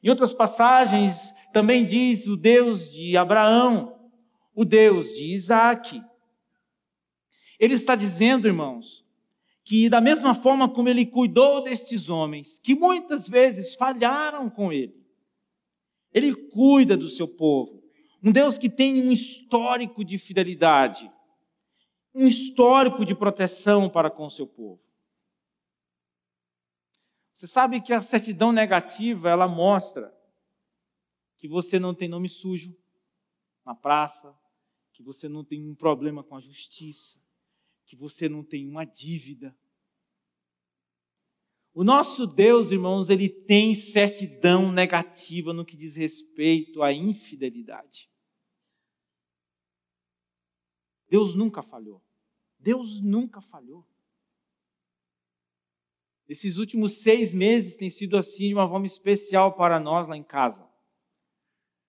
Em 0.00 0.08
outras 0.08 0.32
passagens 0.32 1.34
também 1.52 1.84
diz 1.84 2.28
o 2.28 2.36
Deus 2.36 2.92
de 2.92 3.16
Abraão, 3.16 4.08
o 4.54 4.64
Deus 4.64 5.08
de 5.14 5.32
Isaac, 5.32 6.00
ele 7.58 7.74
está 7.74 7.96
dizendo, 7.96 8.46
irmãos, 8.46 9.04
que 9.64 9.88
da 9.88 10.00
mesma 10.00 10.32
forma 10.32 10.72
como 10.72 10.88
ele 10.88 11.04
cuidou 11.04 11.60
destes 11.60 12.08
homens, 12.08 12.56
que 12.56 12.76
muitas 12.76 13.28
vezes 13.28 13.74
falharam 13.74 14.48
com 14.48 14.72
ele, 14.72 14.94
ele 16.14 16.32
cuida 16.32 16.96
do 16.96 17.08
seu 17.08 17.26
povo. 17.26 17.81
Um 18.22 18.30
Deus 18.30 18.56
que 18.56 18.70
tem 18.70 19.02
um 19.04 19.10
histórico 19.10 20.04
de 20.04 20.16
fidelidade, 20.16 21.10
um 22.14 22.24
histórico 22.24 23.04
de 23.04 23.14
proteção 23.14 23.90
para 23.90 24.10
com 24.10 24.26
o 24.26 24.30
seu 24.30 24.46
povo. 24.46 24.80
Você 27.32 27.48
sabe 27.48 27.80
que 27.80 27.92
a 27.92 28.00
certidão 28.00 28.52
negativa, 28.52 29.28
ela 29.28 29.48
mostra 29.48 30.14
que 31.36 31.48
você 31.48 31.80
não 31.80 31.92
tem 31.92 32.06
nome 32.06 32.28
sujo 32.28 32.76
na 33.64 33.74
praça, 33.74 34.32
que 34.92 35.02
você 35.02 35.28
não 35.28 35.44
tem 35.44 35.68
um 35.68 35.74
problema 35.74 36.22
com 36.22 36.36
a 36.36 36.40
justiça, 36.40 37.18
que 37.84 37.96
você 37.96 38.28
não 38.28 38.44
tem 38.44 38.68
uma 38.68 38.84
dívida. 38.84 39.56
O 41.74 41.82
nosso 41.82 42.26
Deus, 42.26 42.70
irmãos, 42.70 43.08
ele 43.08 43.28
tem 43.28 43.74
certidão 43.74 44.70
negativa 44.70 45.52
no 45.52 45.64
que 45.64 45.76
diz 45.76 45.96
respeito 45.96 46.82
à 46.82 46.92
infidelidade. 46.92 48.11
Deus 51.12 51.34
nunca 51.34 51.62
falhou. 51.62 52.00
Deus 52.58 52.98
nunca 52.98 53.42
falhou. 53.42 53.86
Esses 56.26 56.56
últimos 56.56 57.02
seis 57.02 57.34
meses 57.34 57.76
têm 57.76 57.90
sido 57.90 58.16
assim 58.16 58.48
de 58.48 58.54
uma 58.54 58.66
forma 58.66 58.86
especial 58.86 59.52
para 59.52 59.78
nós 59.78 60.08
lá 60.08 60.16
em 60.16 60.22
casa. 60.22 60.66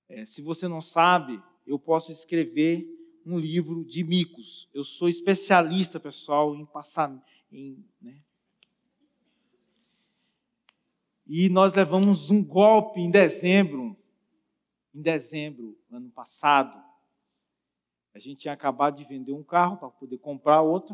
É, 0.09 0.25
se 0.25 0.41
você 0.41 0.67
não 0.67 0.81
sabe, 0.81 1.41
eu 1.65 1.79
posso 1.79 2.11
escrever 2.11 2.85
um 3.25 3.39
livro 3.39 3.85
de 3.85 4.03
micos. 4.03 4.69
Eu 4.73 4.83
sou 4.83 5.07
especialista, 5.07 6.01
pessoal, 6.01 6.53
em 6.53 6.65
passar. 6.65 7.09
Em, 7.49 7.81
né? 8.01 8.21
E 11.25 11.47
nós 11.47 11.73
levamos 11.73 12.29
um 12.29 12.43
golpe 12.43 12.99
em 12.99 13.09
dezembro, 13.09 13.95
em 14.93 15.01
dezembro, 15.01 15.79
ano 15.89 16.09
passado. 16.09 16.82
A 18.13 18.19
gente 18.19 18.39
tinha 18.39 18.53
acabado 18.53 18.97
de 18.97 19.05
vender 19.05 19.33
um 19.33 19.43
carro 19.43 19.77
para 19.77 19.89
poder 19.89 20.17
comprar 20.17 20.61
outro. 20.61 20.93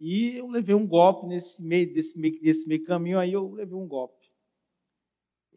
E 0.00 0.36
eu 0.36 0.48
levei 0.48 0.74
um 0.74 0.86
golpe 0.86 1.26
nesse 1.26 1.62
meio, 1.62 1.92
desse 1.92 2.18
meio, 2.18 2.40
desse 2.40 2.68
meio 2.68 2.84
caminho 2.84 3.18
aí, 3.18 3.32
eu 3.32 3.50
levei 3.52 3.74
um 3.74 3.86
golpe. 3.86 4.30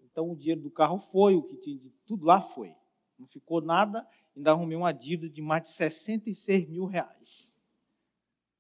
Então 0.03 0.31
o 0.31 0.35
dinheiro 0.35 0.61
do 0.61 0.71
carro 0.71 0.99
foi, 0.99 1.35
o 1.35 1.43
que 1.43 1.57
tinha 1.57 1.77
de 1.77 1.89
tudo 2.05 2.25
lá 2.25 2.41
foi. 2.41 2.73
Não 3.19 3.27
ficou 3.27 3.61
nada 3.61 4.07
ainda 4.37 4.51
arrumei 4.51 4.77
uma 4.77 4.91
dívida 4.91 5.33
de 5.33 5.41
mais 5.41 5.63
de 5.63 5.69
66 5.69 6.69
mil 6.69 6.85
reais. 6.85 7.57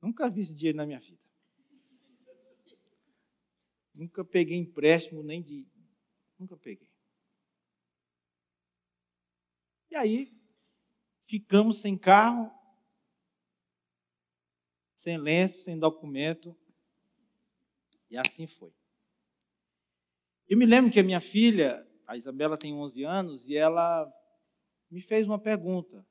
Nunca 0.01 0.29
vi 0.29 0.41
esse 0.41 0.53
dinheiro 0.53 0.77
na 0.77 0.85
minha 0.85 0.99
vida. 0.99 1.21
Nunca 3.93 4.25
peguei 4.25 4.57
empréstimo 4.57 5.23
nem 5.23 5.41
de. 5.41 5.67
Nunca 6.37 6.57
peguei. 6.57 6.89
E 9.89 9.95
aí, 9.95 10.36
ficamos 11.27 11.79
sem 11.79 11.97
carro, 11.97 12.51
sem 14.95 15.17
lenço, 15.17 15.63
sem 15.63 15.77
documento. 15.77 16.57
E 18.09 18.17
assim 18.17 18.47
foi. 18.47 18.73
Eu 20.47 20.57
me 20.57 20.65
lembro 20.65 20.91
que 20.91 20.99
a 20.99 21.03
minha 21.03 21.19
filha, 21.19 21.85
a 22.07 22.15
Isabela 22.15 22.57
tem 22.57 22.73
11 22.73 23.03
anos, 23.03 23.49
e 23.49 23.55
ela 23.55 24.11
me 24.89 25.01
fez 25.01 25.27
uma 25.27 25.37
pergunta. 25.37 26.05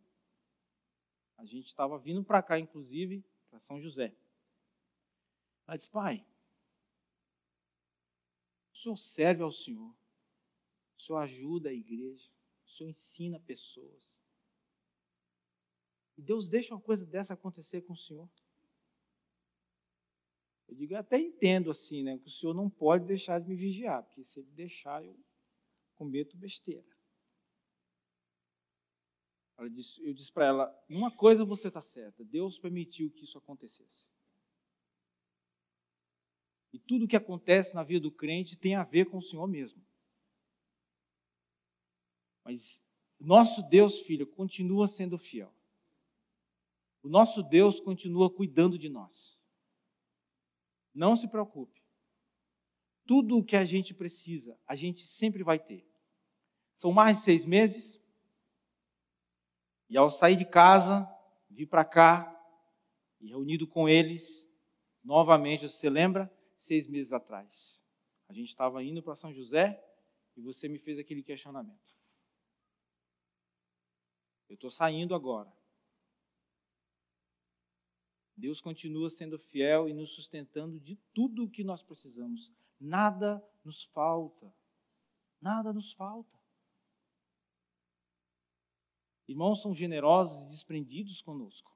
A 1.38 1.44
gente 1.44 1.66
estava 1.66 1.98
vindo 1.98 2.22
para 2.22 2.42
cá, 2.42 2.58
inclusive, 2.58 3.24
para 3.50 3.60
São 3.60 3.80
José. 3.80 4.14
Ela 5.66 5.76
disse: 5.76 5.90
Pai, 5.90 6.24
o 8.72 8.76
senhor 8.76 8.96
serve 8.96 9.42
ao 9.42 9.50
Senhor, 9.50 9.94
o 10.96 11.00
senhor 11.00 11.18
ajuda 11.20 11.70
a 11.70 11.74
igreja, 11.74 12.30
o 12.66 12.70
senhor 12.70 12.90
ensina 12.90 13.40
pessoas. 13.40 14.15
E 16.16 16.22
Deus 16.22 16.48
deixa 16.48 16.74
uma 16.74 16.80
coisa 16.80 17.04
dessa 17.04 17.34
acontecer 17.34 17.82
com 17.82 17.92
o 17.92 17.96
senhor. 17.96 18.28
Eu 20.68 20.74
digo, 20.74 20.94
eu 20.94 20.98
até 20.98 21.18
entendo 21.18 21.70
assim, 21.70 22.02
né? 22.02 22.18
Que 22.18 22.26
o 22.26 22.30
senhor 22.30 22.54
não 22.54 22.68
pode 22.68 23.04
deixar 23.04 23.40
de 23.40 23.48
me 23.48 23.54
vigiar, 23.54 24.02
porque 24.02 24.24
se 24.24 24.40
ele 24.40 24.50
deixar, 24.50 25.04
eu 25.04 25.16
cometo 25.94 26.36
besteira. 26.36 26.84
Ela 29.56 29.70
disse, 29.70 30.04
eu 30.04 30.12
disse 30.12 30.32
para 30.32 30.46
ela: 30.46 30.84
uma 30.88 31.10
coisa 31.10 31.44
você 31.44 31.68
está 31.68 31.80
certa, 31.80 32.24
Deus 32.24 32.58
permitiu 32.58 33.10
que 33.10 33.24
isso 33.24 33.38
acontecesse. 33.38 34.06
E 36.72 36.78
tudo 36.78 37.08
que 37.08 37.16
acontece 37.16 37.74
na 37.74 37.82
vida 37.82 38.00
do 38.00 38.12
crente 38.12 38.54
tem 38.54 38.74
a 38.74 38.84
ver 38.84 39.06
com 39.06 39.16
o 39.16 39.22
Senhor 39.22 39.46
mesmo. 39.46 39.82
Mas 42.44 42.84
nosso 43.18 43.62
Deus, 43.62 44.00
filho, 44.00 44.26
continua 44.26 44.86
sendo 44.86 45.16
fiel. 45.16 45.55
O 47.06 47.08
nosso 47.08 47.40
Deus 47.40 47.78
continua 47.78 48.28
cuidando 48.28 48.76
de 48.76 48.88
nós. 48.88 49.40
Não 50.92 51.14
se 51.14 51.28
preocupe. 51.28 51.80
Tudo 53.06 53.38
o 53.38 53.44
que 53.44 53.54
a 53.54 53.64
gente 53.64 53.94
precisa, 53.94 54.58
a 54.66 54.74
gente 54.74 55.06
sempre 55.06 55.44
vai 55.44 55.56
ter. 55.56 55.88
São 56.74 56.90
mais 56.90 57.18
de 57.18 57.22
seis 57.22 57.44
meses. 57.44 58.02
E 59.88 59.96
ao 59.96 60.10
sair 60.10 60.34
de 60.34 60.44
casa, 60.44 61.08
vir 61.48 61.66
para 61.66 61.84
cá, 61.84 62.28
e 63.20 63.28
reunido 63.28 63.68
com 63.68 63.88
eles, 63.88 64.50
novamente, 65.04 65.68
você 65.68 65.88
lembra? 65.88 66.28
Seis 66.56 66.88
meses 66.88 67.12
atrás. 67.12 67.86
A 68.28 68.32
gente 68.32 68.48
estava 68.48 68.82
indo 68.82 69.00
para 69.00 69.14
São 69.14 69.32
José 69.32 69.80
e 70.36 70.40
você 70.40 70.66
me 70.66 70.80
fez 70.80 70.98
aquele 70.98 71.22
questionamento. 71.22 71.94
Eu 74.48 74.54
estou 74.54 74.72
saindo 74.72 75.14
agora. 75.14 75.55
Deus 78.36 78.60
continua 78.60 79.08
sendo 79.08 79.38
fiel 79.38 79.88
e 79.88 79.94
nos 79.94 80.10
sustentando 80.10 80.78
de 80.78 80.96
tudo 81.14 81.44
o 81.44 81.50
que 81.50 81.64
nós 81.64 81.82
precisamos. 81.82 82.52
Nada 82.78 83.42
nos 83.64 83.84
falta. 83.84 84.52
Nada 85.40 85.72
nos 85.72 85.92
falta. 85.94 86.36
Irmãos 89.26 89.62
são 89.62 89.74
generosos 89.74 90.44
e 90.44 90.48
desprendidos 90.48 91.22
conosco. 91.22 91.74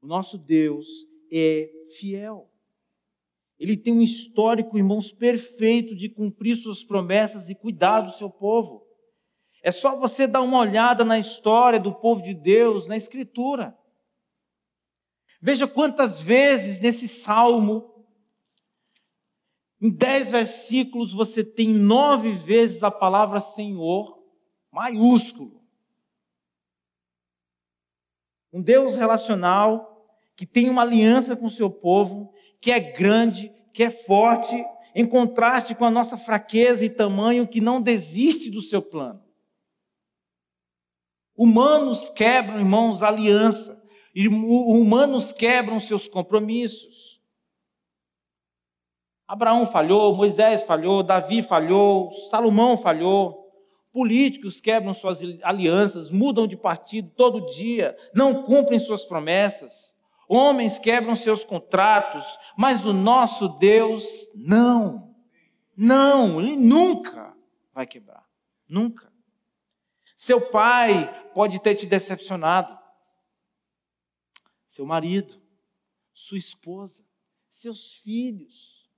O 0.00 0.06
nosso 0.06 0.38
Deus 0.38 0.86
é 1.30 1.70
fiel. 1.98 2.50
Ele 3.58 3.76
tem 3.76 3.92
um 3.92 4.00
histórico, 4.00 4.78
irmãos, 4.78 5.12
perfeito 5.12 5.94
de 5.94 6.08
cumprir 6.08 6.56
suas 6.56 6.82
promessas 6.82 7.50
e 7.50 7.54
cuidar 7.54 8.00
do 8.00 8.10
seu 8.10 8.30
povo. 8.30 8.86
É 9.62 9.70
só 9.70 9.94
você 9.98 10.26
dar 10.26 10.40
uma 10.40 10.58
olhada 10.58 11.04
na 11.04 11.18
história 11.18 11.78
do 11.78 11.94
povo 11.94 12.22
de 12.22 12.32
Deus, 12.32 12.86
na 12.86 12.96
Escritura. 12.96 13.78
Veja 15.40 15.66
quantas 15.66 16.20
vezes 16.20 16.80
nesse 16.80 17.08
salmo, 17.08 18.04
em 19.80 19.90
dez 19.90 20.30
versículos, 20.30 21.14
você 21.14 21.42
tem 21.42 21.68
nove 21.68 22.32
vezes 22.32 22.82
a 22.82 22.90
palavra 22.90 23.40
Senhor, 23.40 24.22
maiúsculo. 24.70 25.64
Um 28.52 28.60
Deus 28.60 28.94
relacional, 28.94 30.14
que 30.36 30.44
tem 30.44 30.68
uma 30.68 30.82
aliança 30.82 31.34
com 31.34 31.46
o 31.46 31.50
seu 31.50 31.70
povo, 31.70 32.32
que 32.60 32.70
é 32.70 32.78
grande, 32.78 33.50
que 33.72 33.82
é 33.82 33.90
forte, 33.90 34.62
em 34.94 35.06
contraste 35.06 35.74
com 35.74 35.84
a 35.84 35.90
nossa 35.90 36.18
fraqueza 36.18 36.84
e 36.84 36.90
tamanho, 36.90 37.48
que 37.48 37.60
não 37.60 37.80
desiste 37.80 38.50
do 38.50 38.60
seu 38.60 38.82
plano. 38.82 39.24
Humanos 41.34 42.10
quebram, 42.10 42.58
irmãos, 42.58 43.02
aliança. 43.02 43.79
Humanos 44.14 45.32
quebram 45.32 45.78
seus 45.78 46.08
compromissos. 46.08 47.20
Abraão 49.26 49.64
falhou, 49.64 50.16
Moisés 50.16 50.64
falhou, 50.64 51.04
Davi 51.04 51.40
falhou, 51.40 52.10
Salomão 52.30 52.76
falhou. 52.76 53.48
Políticos 53.92 54.60
quebram 54.60 54.92
suas 54.92 55.20
alianças, 55.42 56.10
mudam 56.10 56.46
de 56.46 56.56
partido 56.56 57.10
todo 57.16 57.46
dia, 57.46 57.96
não 58.12 58.42
cumprem 58.42 58.78
suas 58.78 59.04
promessas. 59.04 59.96
Homens 60.28 60.78
quebram 60.78 61.14
seus 61.14 61.44
contratos, 61.44 62.38
mas 62.56 62.84
o 62.84 62.92
nosso 62.92 63.48
Deus 63.58 64.28
não. 64.34 65.14
Não, 65.76 66.40
ele 66.40 66.56
nunca 66.56 67.32
vai 67.72 67.86
quebrar. 67.86 68.24
Nunca. 68.68 69.12
Seu 70.16 70.50
pai 70.50 71.30
pode 71.34 71.60
ter 71.60 71.74
te 71.74 71.86
decepcionado 71.86 72.79
seu 74.70 74.86
marido, 74.86 75.42
sua 76.14 76.38
esposa, 76.38 77.04
seus 77.50 77.94
filhos, 77.94 78.88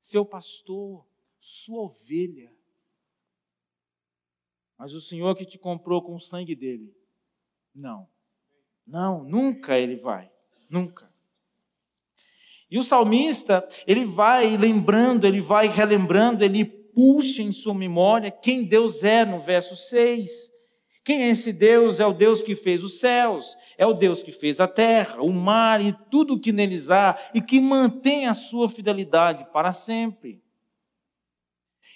seu 0.00 0.24
pastor, 0.24 1.06
sua 1.38 1.82
ovelha. 1.82 2.50
Mas 4.78 4.94
o 4.94 5.00
Senhor 5.02 5.36
que 5.36 5.44
te 5.44 5.58
comprou 5.58 6.00
com 6.00 6.14
o 6.14 6.20
sangue 6.20 6.54
dele, 6.56 6.96
não. 7.74 8.08
Não, 8.86 9.22
nunca 9.22 9.78
ele 9.78 9.96
vai. 9.96 10.32
Nunca. 10.70 11.12
E 12.70 12.78
o 12.78 12.82
salmista, 12.82 13.68
ele 13.86 14.06
vai 14.06 14.56
lembrando, 14.56 15.26
ele 15.26 15.42
vai 15.42 15.68
relembrando, 15.68 16.42
ele 16.42 16.64
puxa 16.64 17.42
em 17.42 17.52
sua 17.52 17.74
memória 17.74 18.30
quem 18.30 18.64
Deus 18.64 19.04
é 19.04 19.22
no 19.22 19.42
verso 19.42 19.76
6. 19.76 20.50
Quem 21.04 21.22
é 21.22 21.28
esse 21.28 21.52
Deus? 21.52 22.00
É 22.00 22.06
o 22.06 22.14
Deus 22.14 22.42
que 22.42 22.56
fez 22.56 22.82
os 22.82 22.98
céus, 22.98 23.58
é 23.76 23.86
o 23.86 23.92
Deus 23.92 24.22
que 24.22 24.32
fez 24.32 24.58
a 24.58 24.66
terra, 24.66 25.20
o 25.20 25.30
mar 25.30 25.84
e 25.84 25.92
tudo 26.10 26.34
o 26.34 26.40
que 26.40 26.50
neles 26.50 26.90
há 26.90 27.30
e 27.34 27.42
que 27.42 27.60
mantém 27.60 28.26
a 28.26 28.32
sua 28.32 28.70
fidelidade 28.70 29.46
para 29.52 29.70
sempre. 29.70 30.42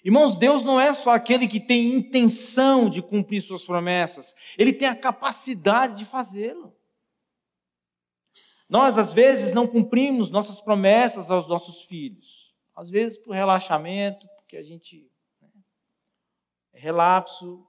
Irmãos, 0.05 0.37
Deus 0.37 0.63
não 0.63 0.79
é 0.79 0.93
só 0.93 1.11
aquele 1.11 1.49
que 1.49 1.59
tem 1.59 1.95
intenção 1.95 2.89
de 2.89 3.01
cumprir 3.01 3.41
suas 3.41 3.65
promessas, 3.65 4.35
ele 4.59 4.73
tem 4.73 4.87
a 4.87 4.95
capacidade 4.95 5.97
de 5.97 6.05
fazê-lo. 6.05 6.77
Nós, 8.69 8.99
às 8.99 9.15
vezes, 9.15 9.55
não 9.55 9.67
cumprimos 9.67 10.31
nossas 10.31 10.61
promessas 10.61 11.31
aos 11.31 11.49
nossos 11.49 11.85
filhos. 11.85 12.55
Às 12.77 12.91
vezes, 12.91 13.17
por 13.17 13.35
relaxamento, 13.35 14.29
porque 14.37 14.59
a 14.59 14.63
gente 14.63 15.11
né, 15.41 15.49
é 16.75 16.79
relapso, 16.79 17.67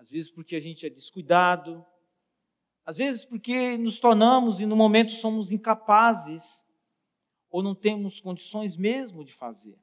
às 0.00 0.10
vezes 0.10 0.30
porque 0.30 0.56
a 0.56 0.60
gente 0.60 0.86
é 0.86 0.88
descuidado, 0.88 1.84
às 2.86 2.96
vezes 2.96 3.22
porque 3.22 3.76
nos 3.76 4.00
tornamos 4.00 4.58
e 4.58 4.64
no 4.64 4.74
momento 4.74 5.12
somos 5.12 5.52
incapazes 5.52 6.64
ou 7.50 7.62
não 7.62 7.74
temos 7.74 8.18
condições 8.18 8.78
mesmo 8.78 9.22
de 9.22 9.32
fazer. 9.34 9.78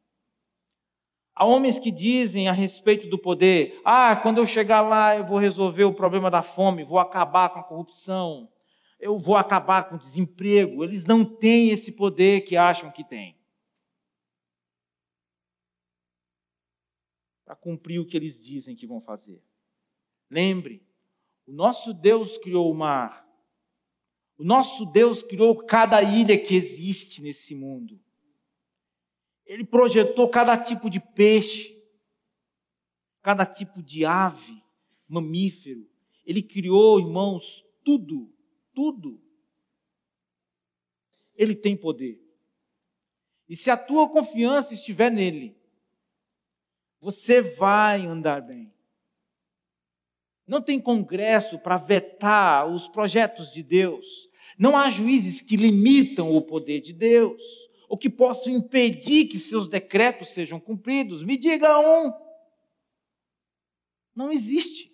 Há 1.36 1.46
homens 1.46 1.78
que 1.78 1.92
dizem 1.92 2.48
a 2.48 2.52
respeito 2.52 3.08
do 3.08 3.20
poder: 3.20 3.80
ah, 3.86 4.16
quando 4.16 4.40
eu 4.40 4.48
chegar 4.48 4.82
lá 4.82 5.16
eu 5.16 5.24
vou 5.24 5.38
resolver 5.38 5.84
o 5.84 5.94
problema 5.94 6.32
da 6.32 6.42
fome, 6.42 6.84
vou 6.84 6.98
acabar 6.98 7.50
com 7.50 7.60
a 7.60 7.64
corrupção, 7.64 8.52
eu 9.00 9.20
vou 9.20 9.38
acabar 9.38 9.88
com 9.88 9.98
o 9.98 10.00
desemprego. 10.00 10.84
Eles 10.84 11.06
não 11.06 11.24
têm 11.24 11.70
esse 11.70 11.92
poder 11.92 12.42
que 12.42 12.58
acham 12.58 12.92
que 12.92 13.04
têm. 13.04 13.38
Para 17.46 17.56
cumprir 17.56 18.00
o 18.00 18.06
que 18.06 18.18
eles 18.18 18.44
dizem 18.44 18.76
que 18.76 18.88
vão 18.88 19.00
fazer. 19.00 19.40
Lembre, 20.30 20.86
o 21.46 21.52
nosso 21.52 21.94
Deus 21.94 22.38
criou 22.38 22.72
o 22.72 22.76
mar. 22.76 23.26
O 24.38 24.44
nosso 24.44 24.86
Deus 24.86 25.24
criou 25.24 25.56
cada 25.66 26.02
ilha 26.04 26.38
que 26.38 26.54
existe 26.54 27.22
nesse 27.22 27.56
mundo. 27.56 28.00
Ele 29.46 29.64
projetou 29.64 30.30
cada 30.30 30.58
tipo 30.58 30.90
de 30.90 31.00
peixe, 31.00 31.82
cada 33.22 33.46
tipo 33.46 33.82
de 33.82 34.06
ave, 34.06 34.62
mamífero. 35.08 35.90
Ele 36.26 36.44
criou, 36.44 37.00
irmãos, 37.00 37.66
tudo, 37.84 38.32
tudo. 38.74 39.22
Ele 41.36 41.56
tem 41.56 41.76
poder. 41.76 42.22
E 43.48 43.56
se 43.56 43.72
a 43.72 43.78
tua 43.78 44.10
confiança 44.10 44.74
estiver 44.74 45.10
nele, 45.10 45.58
você 47.00 47.42
vai 47.42 48.06
andar 48.06 48.42
bem. 48.42 48.74
Não 50.48 50.62
tem 50.62 50.80
congresso 50.80 51.60
para 51.60 51.78
vetar 51.78 52.68
os 52.68 52.88
projetos 52.88 53.52
de 53.52 53.62
Deus. 53.62 54.30
Não 54.58 54.78
há 54.78 54.90
juízes 54.90 55.42
que 55.42 55.58
limitam 55.58 56.34
o 56.34 56.42
poder 56.42 56.80
de 56.80 56.94
Deus, 56.94 57.44
ou 57.90 57.98
que 57.98 58.10
possam 58.10 58.54
impedir 58.54 59.28
que 59.28 59.38
seus 59.38 59.68
decretos 59.68 60.30
sejam 60.30 60.60
cumpridos. 60.60 61.22
Me 61.22 61.38
diga 61.38 61.78
um. 61.78 62.12
Não 64.16 64.32
existe. 64.32 64.92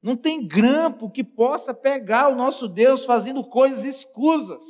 Não 0.00 0.16
tem 0.16 0.46
grampo 0.46 1.10
que 1.10 1.24
possa 1.24 1.74
pegar 1.74 2.28
o 2.28 2.36
nosso 2.36 2.68
Deus 2.68 3.04
fazendo 3.04 3.42
coisas 3.42 3.84
escusas. 3.84 4.62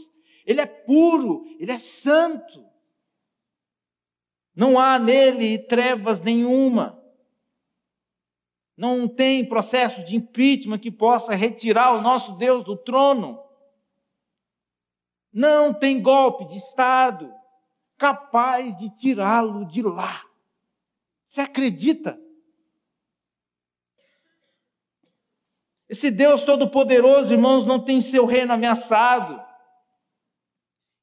Ele 0.46 0.60
é 0.60 0.66
puro, 0.66 1.44
ele 1.58 1.72
é 1.72 1.78
santo. 1.78 2.64
Não 4.54 4.78
há 4.78 4.98
nele 4.98 5.58
trevas 5.58 6.22
nenhuma. 6.22 7.03
Não 8.76 9.06
tem 9.06 9.48
processo 9.48 10.04
de 10.04 10.16
impeachment 10.16 10.78
que 10.78 10.90
possa 10.90 11.34
retirar 11.34 11.94
o 11.94 12.00
nosso 12.00 12.32
Deus 12.32 12.64
do 12.64 12.76
trono. 12.76 13.40
Não 15.32 15.72
tem 15.72 16.00
golpe 16.00 16.46
de 16.46 16.56
Estado 16.56 17.32
capaz 17.96 18.76
de 18.76 18.90
tirá-lo 18.90 19.64
de 19.64 19.82
lá. 19.82 20.24
Você 21.28 21.40
acredita? 21.40 22.20
Esse 25.88 26.10
Deus 26.10 26.42
Todo-Poderoso, 26.42 27.32
irmãos, 27.32 27.64
não 27.64 27.78
tem 27.78 28.00
seu 28.00 28.26
reino 28.26 28.52
ameaçado. 28.52 29.40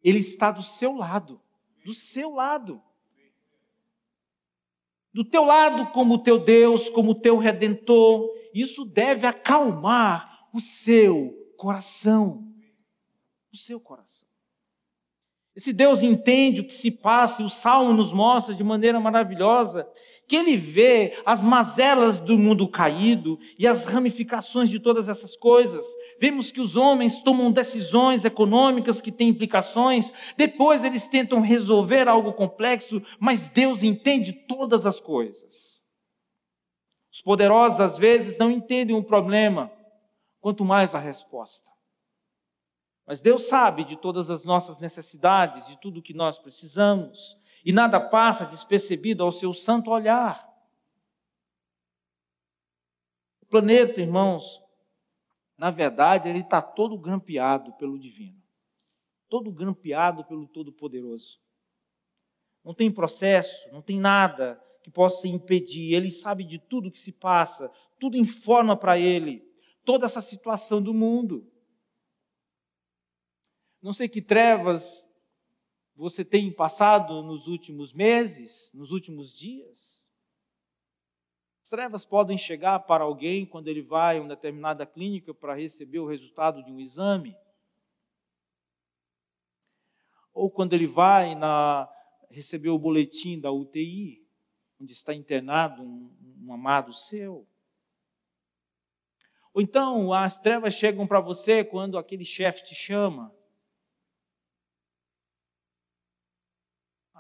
Ele 0.04 0.20
está 0.20 0.52
do 0.52 0.62
seu 0.62 0.96
lado, 0.96 1.42
do 1.86 1.94
seu 1.94 2.32
lado. 2.32 2.82
Do 5.14 5.26
teu 5.26 5.44
lado, 5.44 5.92
como 5.92 6.24
teu 6.24 6.40
Deus, 6.40 6.90
como 6.90 7.14
teu 7.14 7.38
redentor. 7.38 8.30
Isso 8.54 8.86
deve 8.86 9.28
acalmar 9.28 10.48
o 10.54 10.60
seu 10.60 11.34
coração. 11.58 12.48
O 13.54 13.58
seu 13.58 13.80
coração. 13.80 14.31
Esse 15.54 15.74
Deus 15.74 16.02
entende 16.02 16.62
o 16.62 16.66
que 16.66 16.74
se 16.74 16.90
passa 16.90 17.42
e 17.42 17.46
o 17.46 17.50
Salmo 17.50 17.92
nos 17.92 18.14
mostra 18.14 18.56
de 18.56 18.64
maneira 18.64 19.00
maravilhosa 19.02 19.90
que 20.26 20.38
ele 20.38 20.56
vê 20.56 21.22
as 21.26 21.44
mazelas 21.44 22.18
do 22.18 22.38
mundo 22.38 22.70
caído 22.70 23.38
e 23.60 23.68
as 23.68 23.84
ramificações 23.84 24.70
de 24.70 24.80
todas 24.80 25.10
essas 25.10 25.36
coisas. 25.36 25.86
Vemos 26.22 26.54
que 26.54 26.62
os 26.62 26.78
homens 26.78 27.22
tomam 27.22 27.52
decisões 27.52 28.24
econômicas 28.24 29.02
que 29.02 29.12
têm 29.12 29.28
implicações, 29.28 30.14
depois 30.38 30.86
eles 30.86 31.06
tentam 31.10 31.42
resolver 31.42 32.08
algo 32.08 32.32
complexo, 32.32 33.04
mas 33.20 33.50
Deus 33.50 33.84
entende 33.84 34.32
todas 34.32 34.86
as 34.86 35.02
coisas. 35.02 35.84
Os 37.12 37.22
poderosos 37.22 37.82
às 37.82 37.98
vezes 37.98 38.38
não 38.38 38.50
entendem 38.50 38.96
o 38.96 39.04
problema, 39.04 39.70
quanto 40.40 40.64
mais 40.64 40.96
a 40.96 41.00
resposta. 41.00 41.71
Mas 43.12 43.20
Deus 43.20 43.42
sabe 43.42 43.84
de 43.84 43.98
todas 43.98 44.30
as 44.30 44.46
nossas 44.46 44.80
necessidades, 44.80 45.68
de 45.68 45.78
tudo 45.78 46.02
que 46.02 46.14
nós 46.14 46.40
precisamos, 46.40 47.38
e 47.66 47.74
nada 47.74 48.00
passa 48.00 48.46
despercebido 48.46 49.22
ao 49.22 49.34
seu 49.34 49.54
santo 49.54 49.92
olhar. 49.92 50.50
O 53.42 53.46
planeta, 53.48 54.00
irmãos, 54.00 54.64
na 55.58 55.70
verdade, 55.70 56.30
ele 56.30 56.40
está 56.40 56.62
todo 56.62 56.98
grampeado 56.98 57.74
pelo 57.74 58.00
divino, 58.00 58.42
todo 59.28 59.52
grampeado 59.52 60.24
pelo 60.24 60.48
Todo-Poderoso. 60.48 61.38
Não 62.64 62.74
tem 62.74 62.90
processo, 62.90 63.70
não 63.74 63.82
tem 63.82 64.00
nada 64.00 64.58
que 64.82 64.90
possa 64.90 65.28
impedir. 65.28 65.94
Ele 65.94 66.12
sabe 66.12 66.46
de 66.46 66.60
tudo 66.60 66.90
que 66.90 66.98
se 66.98 67.12
passa, 67.12 67.70
tudo 68.00 68.16
informa 68.16 68.78
para 68.78 68.98
ele 68.98 69.46
toda 69.84 70.06
essa 70.06 70.22
situação 70.22 70.82
do 70.82 70.94
mundo. 70.94 71.51
Não 73.82 73.92
sei 73.92 74.08
que 74.08 74.22
trevas 74.22 75.10
você 75.96 76.24
tem 76.24 76.54
passado 76.54 77.24
nos 77.24 77.48
últimos 77.48 77.92
meses, 77.94 78.72
nos 78.76 78.92
últimos 78.92 79.34
dias. 79.34 80.08
As 81.64 81.70
trevas 81.70 82.06
podem 82.06 82.38
chegar 82.38 82.80
para 82.82 83.04
alguém 83.04 83.44
quando 83.46 83.68
ele 83.68 83.82
vai 83.82 84.18
a 84.18 84.22
uma 84.22 84.36
determinada 84.36 84.86
clínica 84.86 85.34
para 85.34 85.56
receber 85.56 85.98
o 85.98 86.08
resultado 86.08 86.64
de 86.64 86.72
um 86.72 86.80
exame. 86.80 87.36
Ou 90.32 90.52
quando 90.52 90.74
ele 90.74 90.88
vai 90.88 91.34
na, 91.34 91.90
receber 92.30 92.70
o 92.70 92.80
boletim 92.80 93.40
da 93.40 93.52
UTI, 93.52 94.24
onde 94.80 94.94
está 94.94 95.14
internado 95.14 95.82
um, 95.82 96.16
um 96.44 96.54
amado 96.54 96.94
seu. 96.94 97.48
Ou 99.54 99.62
então 99.62 100.14
as 100.14 100.38
trevas 100.38 100.76
chegam 100.76 101.08
para 101.08 101.20
você 101.20 101.64
quando 101.64 101.98
aquele 101.98 102.24
chefe 102.24 102.64
te 102.64 102.76
chama 102.76 103.41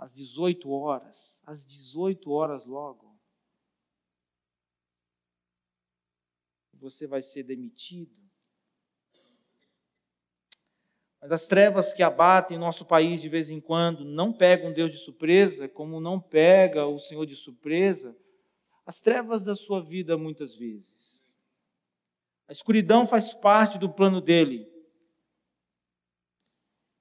às 0.02 0.12
18 0.12 0.68
horas, 0.72 1.40
às 1.46 1.64
18 1.64 2.32
horas 2.32 2.66
logo, 2.66 3.16
você 6.74 7.06
vai 7.06 7.22
ser 7.22 7.44
demitido. 7.44 8.20
Mas 11.22 11.32
as 11.32 11.46
trevas 11.46 11.94
que 11.94 12.02
abatem 12.02 12.58
nosso 12.58 12.84
país 12.84 13.22
de 13.22 13.30
vez 13.30 13.52
em 13.52 13.62
quando 13.62 14.04
não 14.04 14.34
pegam 14.34 14.74
Deus 14.74 14.90
de 14.90 14.98
surpresa, 14.98 15.70
como 15.70 16.02
não 16.02 16.20
pega 16.20 16.88
o 16.88 16.98
Senhor 16.98 17.28
de 17.28 17.36
surpresa, 17.36 18.18
as 18.84 19.00
trevas 19.00 19.44
da 19.44 19.56
sua 19.56 19.84
vida 19.84 20.18
muitas 20.18 20.56
vezes. 20.56 21.38
A 22.48 22.52
escuridão 22.52 23.06
faz 23.06 23.36
parte 23.36 23.78
do 23.78 23.88
plano 23.88 24.20
dele. 24.20 24.68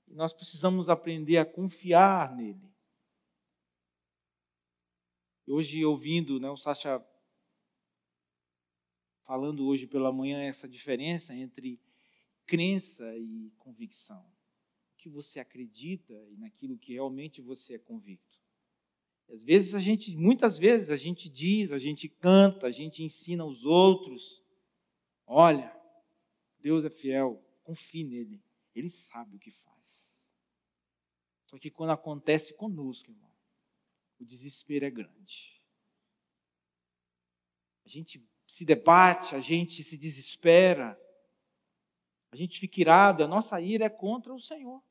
E 0.06 0.12
nós 0.12 0.34
precisamos 0.34 0.90
aprender 0.90 1.38
a 1.38 1.46
confiar 1.46 2.36
nele. 2.36 2.69
Hoje, 5.52 5.84
ouvindo 5.84 6.38
né, 6.38 6.48
o 6.48 6.56
Sacha 6.56 7.04
falando 9.24 9.66
hoje 9.66 9.84
pela 9.84 10.12
manhã 10.12 10.40
essa 10.42 10.68
diferença 10.68 11.34
entre 11.34 11.80
crença 12.46 13.04
e 13.16 13.50
convicção. 13.58 14.20
O 14.94 14.96
que 14.96 15.08
você 15.08 15.40
acredita 15.40 16.12
e 16.30 16.36
naquilo 16.36 16.78
que 16.78 16.92
realmente 16.92 17.40
você 17.42 17.74
é 17.74 17.78
convicto. 17.80 18.40
Às 19.28 19.42
vezes 19.42 19.74
a 19.74 19.80
gente, 19.80 20.16
muitas 20.16 20.56
vezes 20.56 20.88
a 20.88 20.96
gente 20.96 21.28
diz, 21.28 21.72
a 21.72 21.80
gente 21.80 22.08
canta, 22.08 22.68
a 22.68 22.70
gente 22.70 23.02
ensina 23.02 23.42
aos 23.42 23.64
outros. 23.64 24.44
Olha, 25.26 25.76
Deus 26.60 26.84
é 26.84 26.90
fiel, 26.90 27.44
confie 27.64 28.04
nele. 28.04 28.40
Ele 28.72 28.88
sabe 28.88 29.34
o 29.34 29.40
que 29.40 29.50
faz. 29.50 30.24
Só 31.44 31.58
que 31.58 31.72
quando 31.72 31.90
acontece 31.90 32.54
conosco, 32.54 33.10
irmão, 33.10 33.29
o 34.20 34.24
desespero 34.24 34.84
é 34.84 34.90
grande. 34.90 35.60
A 37.84 37.88
gente 37.88 38.24
se 38.46 38.64
debate, 38.64 39.34
a 39.34 39.40
gente 39.40 39.82
se 39.82 39.96
desespera, 39.96 41.00
a 42.30 42.36
gente 42.36 42.60
fica 42.60 42.80
irado, 42.80 43.24
a 43.24 43.28
nossa 43.28 43.60
ira 43.60 43.86
é 43.86 43.90
contra 43.90 44.32
o 44.32 44.38
Senhor. 44.38 44.82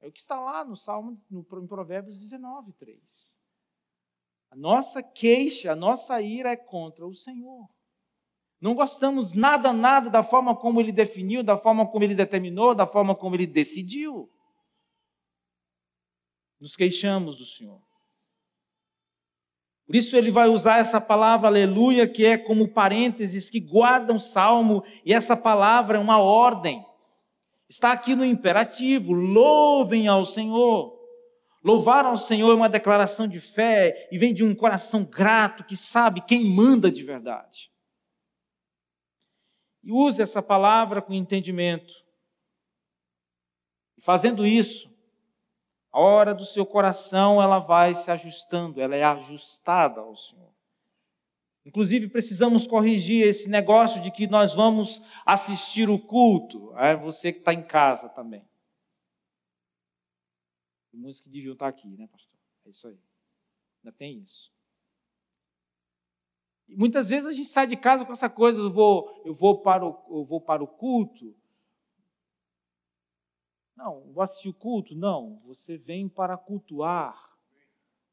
É 0.00 0.08
o 0.08 0.12
que 0.12 0.20
está 0.20 0.40
lá 0.40 0.64
no 0.64 0.74
Salmo, 0.74 1.22
no, 1.30 1.40
em 1.40 1.66
Provérbios 1.66 2.18
19, 2.18 2.72
3. 2.72 3.40
A 4.50 4.56
nossa 4.56 5.02
queixa, 5.02 5.72
a 5.72 5.76
nossa 5.76 6.20
ira 6.20 6.50
é 6.50 6.56
contra 6.56 7.06
o 7.06 7.14
Senhor. 7.14 7.68
Não 8.60 8.74
gostamos 8.74 9.32
nada, 9.32 9.72
nada 9.72 10.10
da 10.10 10.22
forma 10.22 10.54
como 10.56 10.80
ele 10.80 10.92
definiu, 10.92 11.42
da 11.42 11.56
forma 11.56 11.86
como 11.90 12.04
ele 12.04 12.14
determinou, 12.14 12.74
da 12.74 12.86
forma 12.86 13.14
como 13.14 13.36
ele 13.36 13.46
decidiu. 13.46 14.30
Nos 16.58 16.76
queixamos 16.76 17.38
do 17.38 17.44
Senhor. 17.46 17.89
Por 19.90 19.96
isso 19.96 20.16
ele 20.16 20.30
vai 20.30 20.48
usar 20.48 20.78
essa 20.78 21.00
palavra 21.00 21.48
aleluia, 21.48 22.06
que 22.06 22.24
é 22.24 22.38
como 22.38 22.68
parênteses 22.68 23.50
que 23.50 23.58
guarda 23.58 24.12
um 24.12 24.20
salmo, 24.20 24.84
e 25.04 25.12
essa 25.12 25.36
palavra 25.36 25.98
é 25.98 26.00
uma 26.00 26.20
ordem. 26.20 26.86
Está 27.68 27.90
aqui 27.90 28.14
no 28.14 28.24
imperativo: 28.24 29.12
louvem 29.12 30.06
ao 30.06 30.24
Senhor. 30.24 30.96
Louvar 31.64 32.04
ao 32.04 32.16
Senhor 32.16 32.52
é 32.52 32.54
uma 32.54 32.68
declaração 32.68 33.26
de 33.26 33.40
fé 33.40 34.08
e 34.12 34.16
vem 34.16 34.32
de 34.32 34.44
um 34.44 34.54
coração 34.54 35.04
grato 35.04 35.64
que 35.64 35.76
sabe 35.76 36.20
quem 36.20 36.44
manda 36.44 36.88
de 36.88 37.02
verdade. 37.02 37.68
E 39.82 39.90
use 39.90 40.22
essa 40.22 40.40
palavra 40.40 41.02
com 41.02 41.12
entendimento. 41.12 41.92
Fazendo 43.98 44.46
isso, 44.46 44.88
a 45.92 46.00
hora 46.00 46.34
do 46.34 46.44
seu 46.44 46.64
coração, 46.64 47.42
ela 47.42 47.58
vai 47.58 47.94
se 47.94 48.10
ajustando, 48.10 48.80
ela 48.80 48.94
é 48.94 49.02
ajustada 49.02 50.00
ao 50.00 50.14
Senhor. 50.14 50.50
Inclusive, 51.64 52.08
precisamos 52.08 52.66
corrigir 52.66 53.26
esse 53.26 53.48
negócio 53.48 54.00
de 54.00 54.10
que 54.10 54.26
nós 54.26 54.54
vamos 54.54 55.02
assistir 55.26 55.90
o 55.90 55.98
culto. 55.98 56.76
É 56.76 56.96
você 56.96 57.32
que 57.32 57.40
está 57.40 57.52
em 57.52 57.62
casa 57.62 58.08
também. 58.08 58.48
Tem 60.90 61.00
músicos 61.00 61.24
que 61.24 61.30
deviam 61.30 61.52
estar 61.52 61.68
aqui, 61.68 61.88
né, 61.96 62.06
pastor? 62.06 62.38
É 62.66 62.70
isso 62.70 62.88
aí. 62.88 62.98
Ainda 63.84 63.96
tem 63.96 64.18
isso. 64.18 64.50
E 66.68 66.76
muitas 66.76 67.10
vezes 67.10 67.26
a 67.26 67.32
gente 67.32 67.48
sai 67.48 67.66
de 67.66 67.76
casa 67.76 68.04
com 68.04 68.12
essa 68.12 68.30
coisa, 68.30 68.60
eu 68.60 68.72
vou, 68.72 69.22
eu 69.24 69.34
vou, 69.34 69.60
para, 69.60 69.84
o, 69.84 70.02
eu 70.08 70.24
vou 70.24 70.40
para 70.40 70.62
o 70.62 70.68
culto, 70.68 71.36
não, 73.80 74.02
vou 74.12 74.22
assistir 74.22 74.50
o 74.50 74.54
culto. 74.54 74.94
Não, 74.94 75.40
você 75.46 75.78
vem 75.78 76.06
para 76.06 76.36
cultuar. 76.36 77.30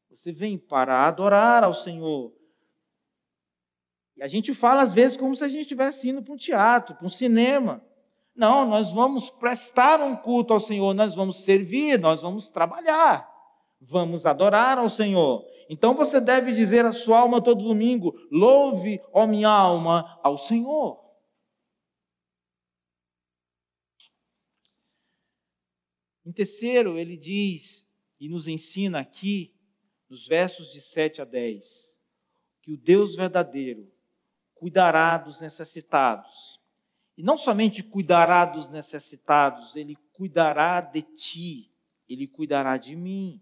Você 0.10 0.32
vem 0.32 0.58
para 0.58 1.06
adorar 1.06 1.62
ao 1.62 1.74
Senhor. 1.74 2.32
E 4.16 4.24
a 4.24 4.28
gente 4.28 4.54
fala 4.54 4.82
às 4.82 4.94
vezes 4.94 5.18
como 5.18 5.36
se 5.36 5.44
a 5.44 5.48
gente 5.50 5.64
estivesse 5.64 6.10
indo 6.10 6.24
para 6.24 6.34
um 6.34 6.38
teatro, 6.38 6.96
para 6.96 7.06
um 7.06 7.10
cinema. 7.10 7.84
Não, 8.34 8.66
nós 8.66 8.94
vamos 8.94 9.30
prestar 9.30 10.00
um 10.00 10.16
culto 10.16 10.54
ao 10.54 10.60
Senhor, 10.60 10.94
nós 10.94 11.16
vamos 11.16 11.44
servir, 11.44 12.00
nós 12.00 12.22
vamos 12.22 12.48
trabalhar, 12.48 13.30
vamos 13.82 14.26
adorar 14.26 14.78
ao 14.78 14.88
Senhor. 14.88 15.44
Então 15.70 15.94
você 15.94 16.22
deve 16.22 16.54
dizer 16.54 16.86
à 16.86 16.94
sua 16.94 17.20
alma 17.20 17.42
todo 17.42 17.64
domingo: 17.64 18.16
louve, 18.32 19.02
ó 19.12 19.28
minha 19.28 19.50
alma, 19.50 20.18
ao 20.24 20.38
Senhor. 20.38 21.07
Em 26.28 26.32
terceiro, 26.34 27.00
ele 27.00 27.16
diz 27.16 27.88
e 28.20 28.28
nos 28.28 28.50
ensina 28.50 29.00
aqui, 29.00 29.56
nos 30.10 30.28
versos 30.28 30.74
de 30.74 30.82
7 30.82 31.22
a 31.22 31.26
10, 31.26 31.98
que 32.62 32.74
o 32.74 32.78
Deus 32.78 33.16
verdadeiro 33.16 33.90
cuidará 34.54 35.18
dos 35.18 35.40
necessitados. 35.40 36.60
E 37.18 37.24
não 37.24 37.38
somente 37.38 37.82
cuidará 37.82 38.44
dos 38.44 38.68
necessitados, 38.68 39.78
ele 39.78 39.96
cuidará 40.12 40.82
de 40.82 41.02
ti, 41.02 41.72
ele 42.10 42.28
cuidará 42.28 42.76
de 42.76 42.94
mim. 42.94 43.42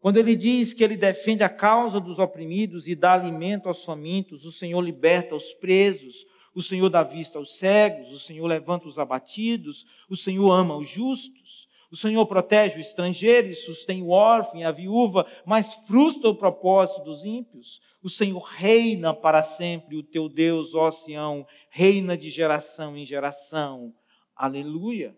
Quando 0.00 0.18
ele 0.18 0.36
diz 0.36 0.74
que 0.74 0.84
ele 0.84 0.98
defende 0.98 1.42
a 1.42 1.48
causa 1.48 1.98
dos 1.98 2.18
oprimidos 2.18 2.86
e 2.86 2.94
dá 2.94 3.14
alimento 3.14 3.68
aos 3.68 3.82
famintos, 3.86 4.44
o 4.44 4.52
Senhor 4.52 4.82
liberta 4.82 5.34
os 5.34 5.54
presos, 5.54 6.26
o 6.54 6.62
Senhor 6.62 6.88
dá 6.88 7.02
vista 7.02 7.38
aos 7.38 7.58
cegos, 7.58 8.12
o 8.12 8.18
Senhor 8.18 8.46
levanta 8.46 8.86
os 8.86 8.98
abatidos, 8.98 9.84
o 10.08 10.16
Senhor 10.16 10.50
ama 10.50 10.76
os 10.76 10.88
justos. 10.88 11.68
O 11.90 11.96
Senhor 11.96 12.26
protege 12.26 12.78
o 12.78 12.80
estrangeiro 12.80 13.48
e 13.48 13.54
sustém 13.54 14.02
o 14.02 14.08
órfão 14.08 14.58
e 14.58 14.64
a 14.64 14.72
viúva, 14.72 15.26
mas 15.46 15.74
frustra 15.86 16.28
o 16.28 16.34
propósito 16.34 17.04
dos 17.04 17.24
ímpios. 17.24 17.80
O 18.02 18.10
Senhor 18.10 18.40
reina 18.40 19.14
para 19.14 19.42
sempre, 19.42 19.96
o 19.96 20.02
teu 20.02 20.28
Deus, 20.28 20.74
ó 20.74 20.90
Sião, 20.90 21.46
reina 21.70 22.16
de 22.16 22.30
geração 22.30 22.96
em 22.96 23.06
geração. 23.06 23.94
Aleluia. 24.34 25.16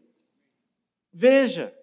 Veja, 1.11 1.75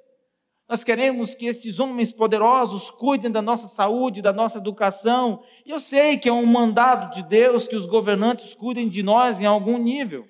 nós 0.67 0.83
queremos 0.83 1.35
que 1.35 1.45
esses 1.45 1.79
homens 1.79 2.11
poderosos 2.11 2.89
cuidem 2.89 3.29
da 3.29 3.41
nossa 3.41 3.67
saúde, 3.67 4.21
da 4.21 4.31
nossa 4.31 4.57
educação. 4.57 5.43
E 5.65 5.71
eu 5.71 5.79
sei 5.79 6.17
que 6.17 6.29
é 6.29 6.33
um 6.33 6.45
mandado 6.45 7.13
de 7.13 7.21
Deus 7.23 7.67
que 7.67 7.75
os 7.75 7.85
governantes 7.85 8.55
cuidem 8.55 8.87
de 8.87 9.03
nós 9.03 9.41
em 9.41 9.45
algum 9.45 9.77
nível, 9.77 10.25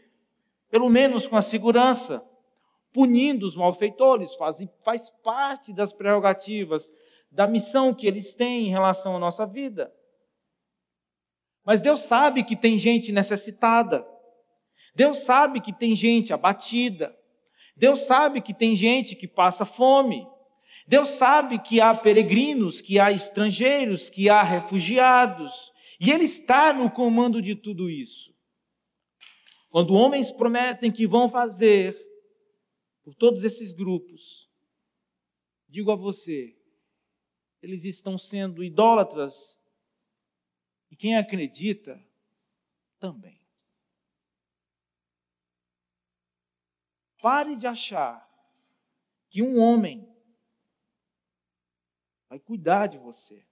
pelo 0.70 0.90
menos 0.90 1.28
com 1.28 1.38
a 1.38 1.42
segurança 1.42 2.24
punindo 2.94 3.46
os 3.46 3.56
malfeitores, 3.56 4.36
faz, 4.36 4.58
faz 4.86 5.10
parte 5.24 5.74
das 5.74 5.92
prerrogativas 5.92 6.94
da 7.32 7.48
missão 7.48 7.94
que 7.94 8.06
eles 8.06 8.36
têm 8.36 8.68
em 8.68 8.70
relação 8.70 9.16
à 9.16 9.20
nossa 9.20 9.46
vida. 9.46 9.92
Mas 11.66 11.82
Deus 11.82 12.02
sabe 12.02 12.44
que 12.44 12.56
tem 12.56 12.78
gente 12.78 13.12
necessitada. 13.12 14.06
Deus 14.94 15.20
sabe 15.20 15.60
que 15.60 15.74
tem 15.74 15.96
gente 15.96 16.32
abatida. 16.32 17.16
Deus 17.76 18.02
sabe 18.02 18.42
que 18.42 18.54
tem 18.54 18.76
gente 18.76 19.16
que 19.16 19.28
passa 19.28 19.66
fome. 19.66 20.28
Deus 20.88 21.10
sabe 21.10 21.60
que 21.60 21.80
há 21.80 21.96
peregrinos, 21.96 22.82
que 22.82 23.00
há 23.00 23.12
estrangeiros, 23.12 24.10
que 24.10 24.30
há 24.30 24.44
refugiados. 24.44 25.72
E 26.00 26.12
Ele 26.12 26.26
está 26.26 26.74
no 26.74 26.92
comando 26.92 27.42
de 27.42 27.56
tudo 27.56 27.90
isso. 27.90 28.34
Quando 29.70 29.96
homens 29.96 30.32
prometem 30.32 30.92
que 30.92 31.08
vão 31.08 31.30
fazer 31.30 31.98
por 33.04 33.16
todos 33.16 33.44
esses 33.44 33.74
grupos, 33.74 34.50
digo 35.68 35.92
a 35.92 35.96
você, 35.96 36.56
eles 37.62 37.84
estão 37.86 38.18
sendo 38.18 38.64
idólatras 38.64 39.58
e 40.92 40.96
quem 40.96 41.18
acredita 41.18 42.00
também. 43.00 43.43
Pare 47.24 47.56
de 47.56 47.66
achar 47.66 48.30
que 49.30 49.42
um 49.42 49.58
homem 49.58 50.06
vai 52.28 52.38
cuidar 52.38 52.88
de 52.88 52.98
você. 52.98 53.48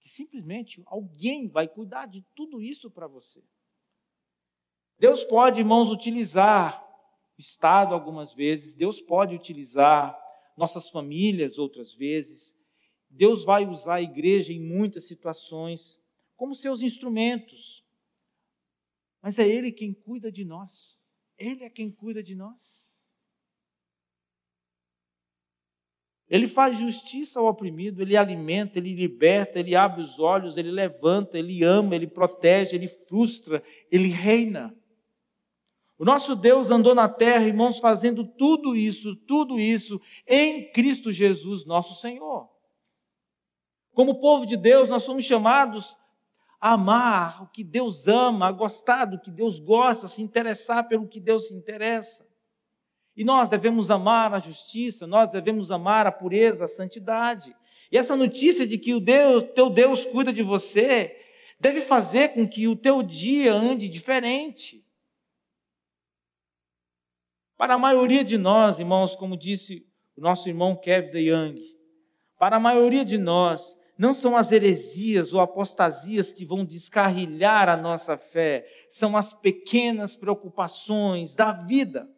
Que 0.00 0.08
simplesmente 0.08 0.82
alguém 0.86 1.46
vai 1.46 1.68
cuidar 1.68 2.06
de 2.06 2.22
tudo 2.34 2.62
isso 2.62 2.90
para 2.90 3.06
você. 3.06 3.44
Deus 4.98 5.24
pode, 5.24 5.60
irmãos, 5.60 5.90
utilizar 5.90 6.82
Estado 7.36 7.92
algumas 7.92 8.32
vezes, 8.32 8.74
Deus 8.74 8.98
pode 8.98 9.34
utilizar 9.34 10.18
nossas 10.56 10.88
famílias 10.88 11.58
outras 11.58 11.92
vezes. 11.92 12.56
Deus 13.10 13.44
vai 13.44 13.66
usar 13.66 13.96
a 13.96 14.02
igreja 14.02 14.54
em 14.54 14.60
muitas 14.60 15.06
situações 15.06 16.00
como 16.34 16.54
seus 16.54 16.80
instrumentos. 16.80 17.84
Mas 19.20 19.38
é 19.38 19.46
Ele 19.46 19.70
quem 19.70 19.92
cuida 19.92 20.32
de 20.32 20.46
nós. 20.46 20.97
Ele 21.38 21.64
é 21.64 21.70
quem 21.70 21.90
cuida 21.90 22.22
de 22.22 22.34
nós. 22.34 22.88
Ele 26.28 26.46
faz 26.46 26.76
justiça 26.76 27.40
ao 27.40 27.46
oprimido, 27.46 28.02
ele 28.02 28.16
alimenta, 28.16 28.78
ele 28.78 28.92
liberta, 28.92 29.58
ele 29.58 29.74
abre 29.74 30.02
os 30.02 30.18
olhos, 30.18 30.58
ele 30.58 30.70
levanta, 30.70 31.38
ele 31.38 31.64
ama, 31.64 31.94
ele 31.94 32.06
protege, 32.06 32.76
ele 32.76 32.88
frustra, 32.88 33.62
ele 33.90 34.08
reina. 34.08 34.76
O 35.98 36.04
nosso 36.04 36.36
Deus 36.36 36.70
andou 36.70 36.94
na 36.94 37.08
terra, 37.08 37.46
irmãos, 37.46 37.78
fazendo 37.78 38.24
tudo 38.24 38.76
isso, 38.76 39.16
tudo 39.16 39.58
isso 39.58 40.00
em 40.26 40.70
Cristo 40.70 41.10
Jesus, 41.10 41.64
nosso 41.64 41.94
Senhor. 41.94 42.48
Como 43.92 44.20
povo 44.20 44.44
de 44.44 44.56
Deus, 44.56 44.88
nós 44.88 45.02
somos 45.04 45.24
chamados 45.24 45.96
amar 46.60 47.42
o 47.42 47.46
que 47.48 47.62
Deus 47.62 48.08
ama, 48.08 48.48
a 48.48 48.52
gostar 48.52 49.04
do 49.04 49.20
que 49.20 49.30
Deus 49.30 49.58
gosta, 49.58 50.06
a 50.06 50.08
se 50.08 50.22
interessar 50.22 50.88
pelo 50.88 51.08
que 51.08 51.20
Deus 51.20 51.48
se 51.48 51.54
interessa. 51.54 52.26
E 53.16 53.24
nós 53.24 53.48
devemos 53.48 53.90
amar 53.90 54.32
a 54.34 54.38
justiça, 54.38 55.06
nós 55.06 55.28
devemos 55.28 55.70
amar 55.70 56.06
a 56.06 56.12
pureza, 56.12 56.64
a 56.64 56.68
santidade. 56.68 57.54
E 57.90 57.98
essa 57.98 58.16
notícia 58.16 58.66
de 58.66 58.78
que 58.78 58.94
o 58.94 59.00
Deus, 59.00 59.44
teu 59.54 59.70
Deus 59.70 60.04
cuida 60.04 60.32
de 60.32 60.42
você, 60.42 61.16
deve 61.58 61.80
fazer 61.80 62.28
com 62.28 62.46
que 62.46 62.68
o 62.68 62.76
teu 62.76 63.02
dia 63.02 63.52
ande 63.52 63.88
diferente. 63.88 64.84
Para 67.56 67.74
a 67.74 67.78
maioria 67.78 68.22
de 68.22 68.38
nós, 68.38 68.78
irmãos, 68.78 69.16
como 69.16 69.36
disse 69.36 69.84
o 70.16 70.20
nosso 70.20 70.48
irmão 70.48 70.76
Kevin 70.76 71.10
de 71.10 71.18
Young, 71.18 71.60
para 72.38 72.56
a 72.56 72.60
maioria 72.60 73.04
de 73.04 73.18
nós, 73.18 73.77
não 73.98 74.14
são 74.14 74.36
as 74.36 74.52
heresias 74.52 75.34
ou 75.34 75.40
apostasias 75.40 76.32
que 76.32 76.44
vão 76.44 76.64
descarrilhar 76.64 77.68
a 77.68 77.76
nossa 77.76 78.16
fé, 78.16 78.64
são 78.88 79.16
as 79.16 79.32
pequenas 79.34 80.14
preocupações 80.14 81.34
da 81.34 81.52
vida. 81.52 82.08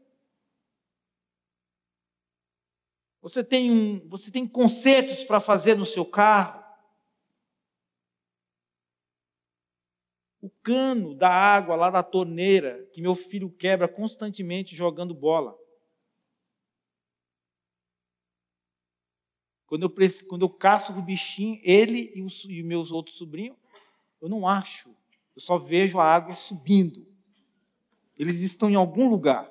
Você 3.22 3.43
tem, 3.43 3.70
um, 3.70 4.09
você 4.09 4.31
tem 4.31 4.47
concertos 4.47 5.24
para 5.24 5.41
fazer 5.41 5.74
no 5.74 5.85
seu 5.85 6.05
carro, 6.05 6.61
o 10.43 10.49
cano 10.62 11.14
da 11.14 11.28
água 11.28 11.76
lá 11.76 11.91
da 11.91 12.03
torneira 12.03 12.89
que 12.93 13.03
meu 13.03 13.14
filho 13.14 13.51
quebra 13.51 13.87
constantemente 13.87 14.74
jogando 14.74 15.14
bola. 15.14 15.59
Quando 19.70 19.84
eu, 19.84 19.94
quando 20.28 20.42
eu 20.42 20.50
caço 20.50 20.92
o 20.92 21.00
bichinho, 21.00 21.60
ele 21.62 22.10
e 22.12 22.22
os 22.22 22.44
e 22.44 22.60
meus 22.60 22.90
outros 22.90 23.16
sobrinhos, 23.16 23.56
eu 24.20 24.28
não 24.28 24.44
acho. 24.48 24.90
Eu 25.36 25.40
só 25.40 25.58
vejo 25.58 26.00
a 26.00 26.04
água 26.04 26.34
subindo. 26.34 27.06
Eles 28.18 28.40
estão 28.40 28.68
em 28.68 28.74
algum 28.74 29.08
lugar. 29.08 29.48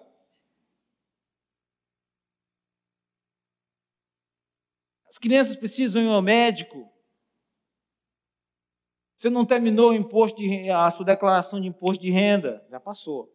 As 5.08 5.18
crianças 5.18 5.56
precisam 5.56 6.02
ir 6.02 6.10
ao 6.10 6.22
médico. 6.22 6.92
Você 9.16 9.30
não 9.30 9.46
terminou 9.46 9.92
o 9.92 9.96
imposto 9.96 10.38
de, 10.40 10.70
a 10.70 10.92
sua 10.92 11.06
declaração 11.06 11.62
de 11.62 11.68
imposto 11.68 12.04
de 12.04 12.12
renda, 12.12 12.68
já 12.70 12.78
passou. 12.78 13.34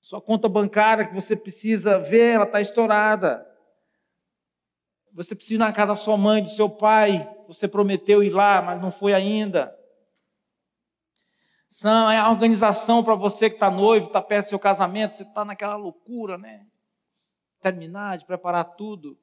Sua 0.00 0.20
conta 0.22 0.48
bancária 0.48 1.06
que 1.06 1.14
você 1.14 1.36
precisa 1.36 1.98
ver, 1.98 2.36
ela 2.36 2.44
está 2.44 2.58
estourada. 2.58 3.49
Você 5.14 5.34
precisa 5.34 5.54
ir 5.54 5.58
na 5.58 5.72
casa 5.72 5.88
da 5.88 5.96
sua 5.96 6.16
mãe, 6.16 6.42
do 6.42 6.48
seu 6.48 6.68
pai. 6.68 7.28
Você 7.46 7.66
prometeu 7.66 8.22
ir 8.22 8.30
lá, 8.30 8.62
mas 8.62 8.80
não 8.80 8.92
foi 8.92 9.12
ainda. 9.12 9.76
São, 11.68 12.10
é 12.10 12.18
a 12.18 12.30
organização 12.30 13.02
para 13.02 13.14
você 13.14 13.48
que 13.48 13.56
está 13.56 13.70
noivo, 13.70 14.06
está 14.06 14.20
perto 14.20 14.46
do 14.46 14.48
seu 14.48 14.58
casamento, 14.58 15.14
você 15.14 15.22
está 15.22 15.44
naquela 15.44 15.76
loucura, 15.76 16.36
né? 16.36 16.66
Terminar 17.60 18.18
de 18.18 18.26
preparar 18.26 18.76
tudo. 18.76 19.16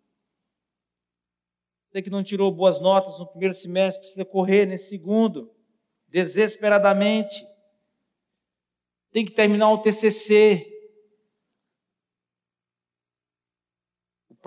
Você 1.90 2.02
que 2.02 2.10
não 2.10 2.24
tirou 2.24 2.52
boas 2.52 2.80
notas 2.80 3.20
no 3.20 3.28
primeiro 3.28 3.54
semestre, 3.54 4.02
precisa 4.02 4.24
correr 4.24 4.66
nesse 4.66 4.90
segundo, 4.90 5.54
desesperadamente. 6.08 7.46
Tem 9.12 9.26
que 9.26 9.32
terminar 9.32 9.70
o 9.72 9.82
TCC. 9.82 10.77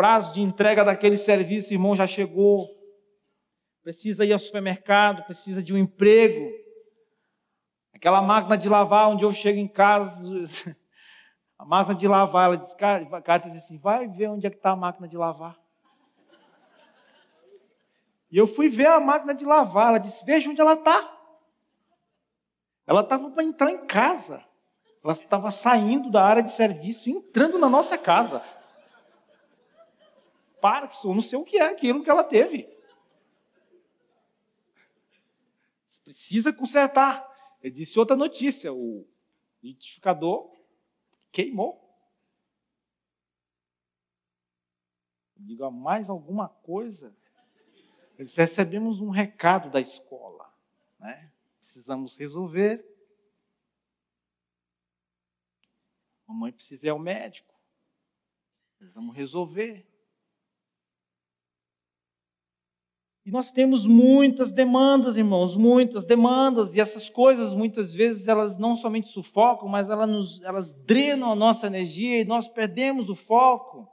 Prazo 0.01 0.32
de 0.32 0.40
entrega 0.40 0.82
daquele 0.82 1.18
serviço, 1.18 1.74
irmão, 1.74 1.94
já 1.94 2.07
chegou. 2.07 2.66
precisa 3.82 4.24
ir 4.24 4.32
ao 4.32 4.38
supermercado, 4.38 5.22
precisa 5.24 5.62
de 5.62 5.74
um 5.74 5.76
emprego. 5.76 6.51
Aquela 7.92 8.22
máquina 8.22 8.57
de 8.57 8.66
lavar, 8.66 9.11
onde 9.11 9.26
eu 9.26 9.30
chego 9.30 9.59
em 9.59 9.68
casa, 9.68 10.24
a 11.59 11.66
máquina 11.66 11.94
de 11.94 12.09
lavar, 12.09 12.46
ela 12.46 12.57
diz, 12.57 12.72
Cátia 12.72 13.51
diz 13.51 13.62
assim, 13.62 13.76
vai 13.76 14.09
ver 14.09 14.28
onde 14.28 14.46
é 14.46 14.51
que 14.51 14.57
está 14.57 14.70
a 14.70 14.76
máquina 14.76 15.07
de 15.07 15.18
lavar. 15.18 15.59
E 18.30 18.38
eu 18.38 18.46
fui 18.46 18.70
ver 18.70 18.86
a 18.86 19.01
máquina 19.01 19.34
de 19.34 19.44
lavar, 19.44 19.88
ela 19.88 19.98
disse, 19.98 20.24
veja 20.24 20.48
onde 20.48 20.62
ela 20.62 20.72
está. 20.72 21.14
Ela 22.86 23.03
estava 23.03 23.30
para 23.32 23.44
entrar 23.44 23.70
em 23.70 23.84
casa. 23.84 24.42
Ela 25.05 25.12
estava 25.12 25.51
saindo 25.51 26.11
da 26.11 26.24
área 26.24 26.42
de 26.42 26.53
serviço 26.53 27.11
entrando 27.11 27.59
na 27.59 27.68
nossa 27.68 27.98
casa. 27.98 28.42
Parkinson, 30.61 31.14
não 31.14 31.22
sei 31.22 31.38
o 31.38 31.44
que 31.44 31.58
é 31.58 31.68
aquilo 31.68 32.02
que 32.02 32.11
ela 32.11 32.24
teve. 32.24 32.68
Você 35.88 36.00
precisa 36.02 36.52
consertar. 36.52 37.28
Ele 37.61 37.74
disse 37.74 37.98
outra 37.98 38.16
notícia: 38.16 38.72
o 38.72 39.06
identificador 39.62 40.50
queimou. 41.32 41.88
Diga 45.36 45.70
mais 45.70 46.11
alguma 46.11 46.48
coisa. 46.48 47.16
Eles 48.18 48.34
recebemos 48.36 49.00
um 49.00 49.08
recado 49.08 49.70
da 49.70 49.80
escola, 49.80 50.54
né? 50.98 51.32
Precisamos 51.58 52.16
resolver. 52.18 52.86
Mamãe 56.26 56.52
precisa 56.52 56.86
ir 56.86 56.90
ao 56.90 56.98
médico. 56.98 57.54
Precisamos 58.76 59.16
resolver. 59.16 59.89
E 63.31 63.33
nós 63.33 63.53
temos 63.53 63.87
muitas 63.87 64.51
demandas, 64.51 65.16
irmãos, 65.16 65.55
muitas 65.55 66.05
demandas, 66.05 66.74
e 66.74 66.81
essas 66.81 67.09
coisas 67.09 67.55
muitas 67.55 67.95
vezes 67.95 68.26
elas 68.26 68.59
não 68.59 68.74
somente 68.74 69.07
sufocam, 69.07 69.68
mas 69.68 69.89
elas, 69.89 70.11
nos, 70.11 70.43
elas 70.43 70.72
drenam 70.72 71.31
a 71.31 71.37
nossa 71.37 71.68
energia 71.68 72.18
e 72.18 72.24
nós 72.24 72.49
perdemos 72.49 73.09
o 73.09 73.14
foco 73.14 73.89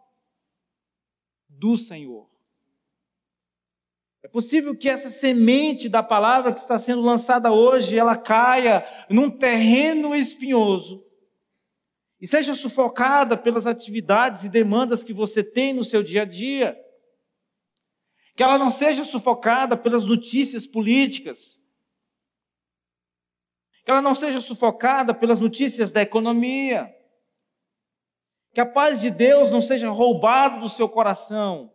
do 1.48 1.78
Senhor. 1.78 2.28
É 4.24 4.28
possível 4.28 4.76
que 4.76 4.90
essa 4.90 5.12
semente 5.12 5.88
da 5.88 6.02
palavra 6.02 6.52
que 6.52 6.60
está 6.60 6.80
sendo 6.80 7.04
lançada 7.04 7.52
hoje, 7.52 7.96
ela 7.96 8.18
caia 8.18 8.84
num 9.08 9.30
terreno 9.30 10.16
espinhoso 10.16 11.06
e 12.20 12.26
seja 12.26 12.56
sufocada 12.56 13.38
pelas 13.38 13.68
atividades 13.68 14.46
e 14.46 14.50
demandas 14.50 15.04
que 15.04 15.14
você 15.14 15.44
tem 15.44 15.76
no 15.76 15.84
seu 15.84 16.02
dia 16.02 16.24
a 16.24 16.26
dia 16.26 16.76
que 18.38 18.44
ela 18.44 18.60
não 18.60 18.70
seja 18.70 19.04
sufocada 19.04 19.76
pelas 19.76 20.06
notícias 20.06 20.68
políticas, 20.68 21.60
que 23.84 23.90
ela 23.90 24.02
não 24.02 24.14
seja 24.14 24.40
sufocada 24.40 25.12
pelas 25.12 25.40
notícias 25.40 25.92
da 25.92 26.04
economia, 26.04 26.96
que 28.54 28.62
a 28.62 28.66
paz 28.66 29.02
de 29.02 29.10
Deus 29.10 29.50
não 29.50 29.60
seja 29.60 29.90
roubada 29.90 30.60
do 30.60 30.70
seu 30.70 30.88
coração. 30.88 31.74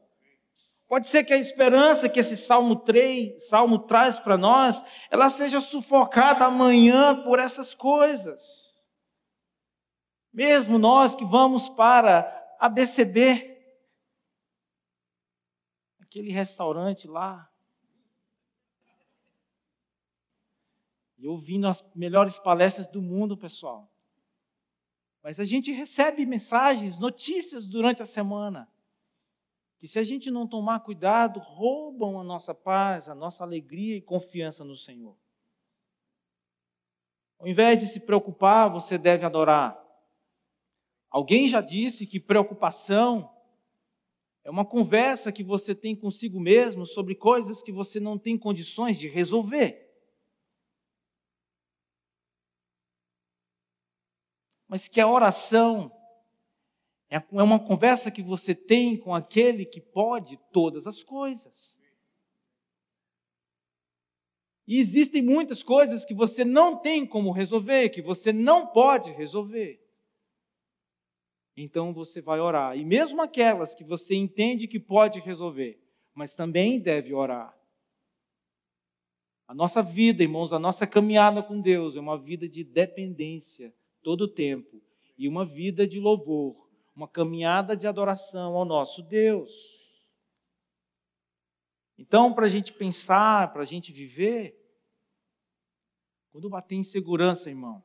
Pode 0.87 1.09
ser 1.09 1.25
que 1.25 1.35
a 1.35 1.39
esperança 1.39 2.09
que 2.09 2.21
esse 2.21 2.37
Salmo 2.37 2.77
3, 2.77 3.49
Salmo 3.49 3.81
traz 3.81 4.21
para 4.21 4.39
nós, 4.39 4.85
ela 5.11 5.31
seja 5.31 5.61
sufocada 5.61 6.45
amanhã 6.45 7.25
por 7.25 7.41
essas 7.41 7.75
coisas. 7.75 8.89
Mesmo 10.33 10.79
nós 10.79 11.17
que 11.17 11.25
vamos 11.25 11.69
para 11.69 12.55
a 12.61 12.69
BCB, 12.69 13.52
aquele 16.13 16.31
restaurante 16.31 17.09
lá. 17.09 17.51
E 21.17 21.27
ouvindo 21.27 21.67
as 21.67 21.83
melhores 21.95 22.39
palestras 22.39 22.87
do 22.87 23.01
mundo, 23.01 23.35
pessoal. 23.35 23.91
Mas 25.23 25.41
a 25.41 25.45
gente 25.45 25.73
recebe 25.73 26.27
mensagens, 26.27 26.99
notícias 26.99 27.67
durante 27.67 28.03
a 28.03 28.07
semana, 28.07 28.71
que 29.79 29.89
se 29.89 29.99
a 29.99 30.03
gente 30.03 30.31
não 30.31 30.47
tomar 30.47 30.81
cuidado, 30.81 31.41
roubam 31.41 32.21
a 32.21 32.25
nossa 32.25 32.55
paz, 32.55 33.09
a 33.09 33.15
nossa 33.15 33.43
alegria 33.43 33.97
e 33.97 34.03
confiança 34.03 34.65
no 34.65 34.77
Senhor. 34.77 35.17
Ao 37.39 37.47
invés 37.47 37.79
de 37.79 37.87
se 37.87 38.01
preocupar, 38.01 38.69
você 38.69 38.99
deve 38.99 39.25
adorar. 39.25 39.81
Alguém 41.09 41.49
já 41.49 41.61
disse 41.61 42.07
que 42.07 42.21
preocupação 42.21 43.33
é 44.45 44.51
uma 44.51 44.65
conversa 44.65 45.31
que 45.31 45.45
você 45.45 45.75
tem 45.75 45.95
consigo 45.95 46.41
mesmo 46.41 46.85
sobre 46.85 47.15
coisas 47.15 47.63
que 47.63 47.71
você 47.71 48.01
não 48.01 48.19
tem 48.19 48.37
condições 48.37 48.99
de 48.99 49.07
resolver. 49.07 49.89
Mas 54.67 54.89
que 54.89 55.01
a 55.01 55.07
oração 55.07 55.93
é, 57.09 57.17
é 57.17 57.43
uma 57.43 57.61
conversa 57.61 58.11
que 58.11 58.23
você 58.23 58.55
tem 58.55 58.97
com 58.97 59.15
aquele 59.15 59.65
que 59.65 59.81
pode 59.81 60.39
todas 60.51 60.87
as 60.87 61.05
coisas. 61.05 61.79
E 64.67 64.79
existem 64.79 65.23
muitas 65.23 65.63
coisas 65.63 66.05
que 66.05 66.15
você 66.15 66.45
não 66.45 66.77
tem 66.77 67.07
como 67.07 67.31
resolver, 67.31 67.91
que 67.91 68.03
você 68.03 68.33
não 68.33 68.67
pode 68.67 69.13
resolver 69.13 69.83
então 71.57 71.93
você 71.93 72.21
vai 72.21 72.41
orar. 72.41 72.77
E 72.77 72.85
mesmo 72.85 73.21
aquelas 73.23 73.75
que 73.75 73.85
você 73.85 74.15
entende 74.15 74.69
que 74.69 74.81
pode 74.81 75.21
resolver, 75.21 75.81
mas 76.15 76.35
também 76.35 76.81
deve 76.81 77.13
orar. 77.13 77.57
A 79.47 79.55
nossa 79.55 79.83
vida, 79.83 80.23
irmãos, 80.23 80.53
a 80.53 80.59
nossa 80.59 80.87
caminhada 80.87 81.43
com 81.43 81.61
Deus 81.61 81.97
é 81.97 82.01
uma 82.01 82.19
vida 82.19 82.49
de 82.49 82.65
dependência 82.65 83.75
todo 84.03 84.23
o 84.23 84.29
tempo 84.29 84.83
e 85.19 85.29
uma 85.29 85.45
vida 85.45 85.87
de 85.87 86.01
louvor, 86.01 86.69
uma 86.97 87.07
caminhada 87.07 87.77
de 87.77 87.87
adoração 87.87 88.57
ao 88.57 88.65
nosso 88.65 89.03
Deus. 89.03 89.53
Então, 91.99 92.33
para 92.33 92.47
a 92.47 92.49
gente 92.49 92.73
pensar, 92.73 93.53
para 93.53 93.63
a 93.63 93.67
gente 93.67 93.93
viver, 93.93 94.59
quando 96.31 96.49
bater 96.49 96.77
em 96.77 96.83
segurança, 96.83 97.51
irmão, 97.51 97.83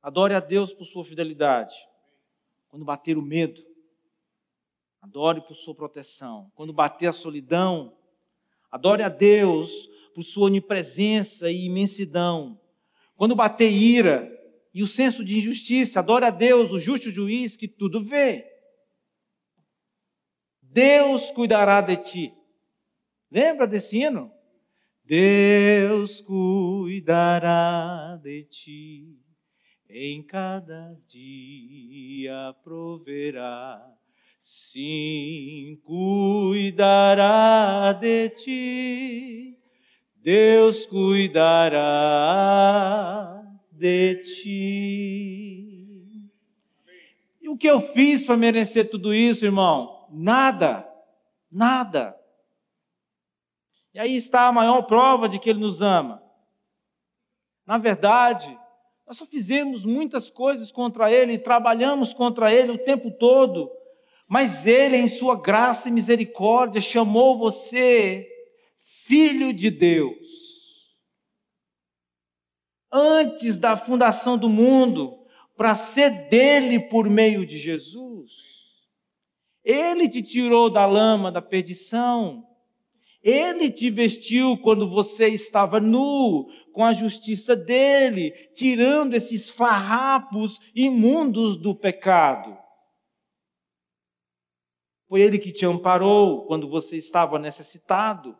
adore 0.00 0.32
a 0.34 0.40
Deus 0.40 0.72
por 0.72 0.84
sua 0.84 1.04
fidelidade. 1.04 1.74
Quando 2.68 2.84
bater 2.84 3.16
o 3.16 3.22
medo, 3.22 3.62
adore 5.00 5.40
por 5.40 5.54
sua 5.54 5.74
proteção. 5.74 6.50
Quando 6.54 6.72
bater 6.72 7.06
a 7.06 7.12
solidão, 7.12 7.96
adore 8.70 9.02
a 9.02 9.08
Deus 9.08 9.88
por 10.14 10.22
sua 10.22 10.46
onipresença 10.46 11.50
e 11.50 11.66
imensidão. 11.66 12.60
Quando 13.16 13.34
bater 13.34 13.70
ira 13.72 14.30
e 14.72 14.82
o 14.82 14.86
senso 14.86 15.24
de 15.24 15.38
injustiça, 15.38 16.00
adore 16.00 16.26
a 16.26 16.30
Deus, 16.30 16.70
o 16.70 16.78
justo 16.78 17.10
juiz 17.10 17.56
que 17.56 17.66
tudo 17.66 18.04
vê. 18.04 18.46
Deus 20.60 21.30
cuidará 21.30 21.80
de 21.80 21.96
ti. 21.96 22.34
Lembra 23.30 23.66
desse 23.66 23.96
hino? 23.96 24.30
Deus 25.04 26.20
cuidará 26.20 26.60
de 28.22 28.44
ti 28.44 29.27
em 29.88 30.22
cada 30.22 30.94
dia 31.06 32.54
proverá, 32.62 33.82
sim, 34.38 35.80
cuidará 35.82 37.24
de 37.94 38.28
ti, 38.30 39.58
Deus 40.16 40.84
cuidará 40.86 41.78
de 43.72 44.16
ti. 44.16 45.58
E 47.40 47.48
o 47.48 47.56
que 47.56 47.66
eu 47.66 47.80
fiz 47.80 48.26
para 48.26 48.36
merecer 48.36 48.90
tudo 48.90 49.14
isso, 49.14 49.46
irmão? 49.46 50.06
Nada, 50.10 50.86
nada. 51.50 52.14
E 53.94 53.98
aí 53.98 54.14
está 54.16 54.48
a 54.48 54.52
maior 54.52 54.82
prova 54.82 55.26
de 55.28 55.38
que 55.38 55.48
Ele 55.48 55.60
nos 55.60 55.80
ama. 55.80 56.22
Na 57.64 57.78
verdade, 57.78 58.54
nós 59.08 59.16
só 59.16 59.24
fizemos 59.24 59.86
muitas 59.86 60.28
coisas 60.28 60.70
contra 60.70 61.10
Ele, 61.10 61.38
trabalhamos 61.38 62.12
contra 62.12 62.52
Ele 62.52 62.72
o 62.72 62.78
tempo 62.78 63.10
todo, 63.10 63.70
mas 64.26 64.66
Ele, 64.66 64.98
em 64.98 65.08
Sua 65.08 65.34
graça 65.40 65.88
e 65.88 65.92
misericórdia, 65.92 66.78
chamou 66.78 67.38
você 67.38 68.28
filho 69.06 69.50
de 69.54 69.70
Deus. 69.70 70.94
Antes 72.92 73.58
da 73.58 73.78
fundação 73.78 74.36
do 74.36 74.50
mundo, 74.50 75.18
para 75.56 75.74
ser 75.74 76.28
dele 76.28 76.78
por 76.78 77.08
meio 77.08 77.46
de 77.46 77.56
Jesus. 77.56 78.58
Ele 79.64 80.08
te 80.08 80.22
tirou 80.22 80.68
da 80.68 80.84
lama 80.84 81.32
da 81.32 81.40
perdição. 81.40 82.47
Ele 83.28 83.70
te 83.70 83.90
vestiu 83.90 84.56
quando 84.56 84.88
você 84.88 85.28
estava 85.28 85.78
nu, 85.78 86.48
com 86.72 86.82
a 86.82 86.94
justiça 86.94 87.54
dele, 87.54 88.30
tirando 88.54 89.12
esses 89.12 89.50
farrapos 89.50 90.58
imundos 90.74 91.58
do 91.58 91.74
pecado. 91.74 92.56
Foi 95.06 95.20
ele 95.20 95.38
que 95.38 95.52
te 95.52 95.66
amparou 95.66 96.46
quando 96.46 96.70
você 96.70 96.96
estava 96.96 97.38
necessitado. 97.38 98.34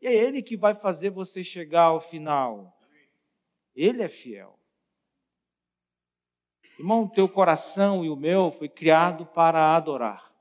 E 0.00 0.08
é 0.08 0.12
Ele 0.12 0.42
que 0.42 0.56
vai 0.56 0.74
fazer 0.74 1.10
você 1.10 1.44
chegar 1.44 1.84
ao 1.84 2.00
final. 2.00 2.76
Ele 3.76 4.02
é 4.02 4.08
fiel. 4.08 4.58
Irmão, 6.78 7.06
teu 7.06 7.28
coração 7.28 8.04
e 8.04 8.10
o 8.10 8.16
meu 8.16 8.50
foi 8.50 8.68
criado 8.68 9.24
para 9.24 9.76
adorar. 9.76 10.33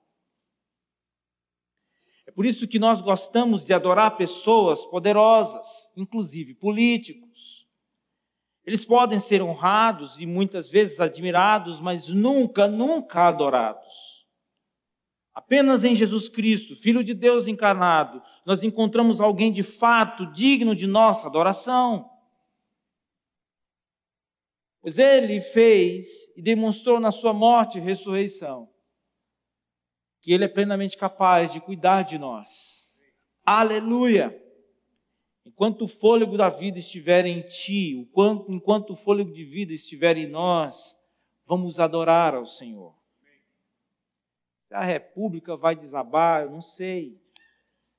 Por 2.36 2.46
isso 2.46 2.68
que 2.68 2.80
nós 2.80 3.00
gostamos 3.00 3.64
de 3.64 3.74
adorar 3.74 4.18
pessoas 4.18 4.86
poderosas, 4.86 5.92
inclusive 5.96 6.56
políticos. 6.56 7.68
Eles 8.66 8.84
podem 8.84 9.20
ser 9.20 9.42
honrados 9.42 10.20
e 10.20 10.26
muitas 10.26 10.70
vezes 10.70 11.00
admirados, 11.00 11.80
mas 11.80 12.08
nunca, 12.08 12.68
nunca 12.68 13.28
adorados. 13.28 14.26
Apenas 15.34 15.84
em 15.84 15.96
Jesus 15.96 16.28
Cristo, 16.28 16.76
Filho 16.76 17.04
de 17.04 17.14
Deus 17.14 17.48
encarnado, 17.48 18.22
nós 18.46 18.64
encontramos 18.64 19.20
alguém 19.20 19.52
de 19.52 19.64
fato 19.64 20.26
digno 20.32 20.76
de 20.76 20.88
nossa 20.88 21.28
adoração. 21.28 22.10
Pois 24.82 24.98
ele 24.98 25.40
fez 25.40 26.32
e 26.36 26.42
demonstrou 26.42 27.00
na 27.00 27.12
sua 27.12 27.34
morte 27.34 27.78
e 27.78 27.82
ressurreição 27.82 28.73
que 30.24 30.32
ele 30.32 30.46
é 30.46 30.48
plenamente 30.48 30.98
capaz 30.98 31.52
de 31.52 31.60
cuidar 31.60 32.04
de 32.04 32.18
nós. 32.18 32.98
Aleluia! 33.46 34.42
Enquanto 35.46 35.84
o 35.84 35.88
fôlego 35.90 36.38
da 36.38 36.50
vida 36.50 36.80
estiver 36.80 37.26
em 37.26 37.42
ti, 37.42 38.10
enquanto 38.48 38.92
o 38.92 38.96
fôlego 38.96 39.34
de 39.34 39.44
vida 39.44 39.74
estiver 39.74 40.16
em 40.16 40.26
nós, 40.26 40.96
vamos 41.46 41.78
adorar 41.78 42.34
ao 42.34 42.46
Senhor. 42.46 42.96
Se 44.70 44.74
a 44.74 44.82
república 44.82 45.58
vai 45.58 45.76
desabar, 45.76 46.44
eu 46.44 46.52
não 46.52 46.62
sei. 46.62 47.22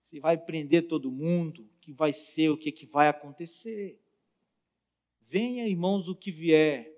Se 0.05 0.19
vai 0.19 0.39
prender 0.39 0.89
todo 0.89 1.13
mundo, 1.13 1.61
o 1.63 1.79
que 1.79 1.93
vai 1.93 2.15
ser, 2.15 2.49
o 2.49 2.57
que, 2.57 2.71
é 2.71 2.73
que 2.73 2.87
vai 2.87 3.09
acontecer. 3.09 4.01
Venha, 5.29 5.69
irmãos, 5.69 6.09
o 6.09 6.17
que 6.17 6.31
vier, 6.31 6.91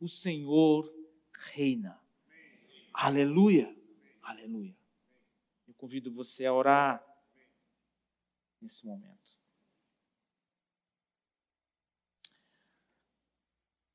o 0.00 0.08
Senhor 0.08 0.92
reina. 1.52 1.96
Aleluia, 2.92 3.72
aleluia. 4.24 4.76
Eu 5.66 5.74
convido 5.74 6.12
você 6.12 6.46
a 6.46 6.52
orar 6.52 7.04
nesse 8.60 8.86
momento. 8.86 9.38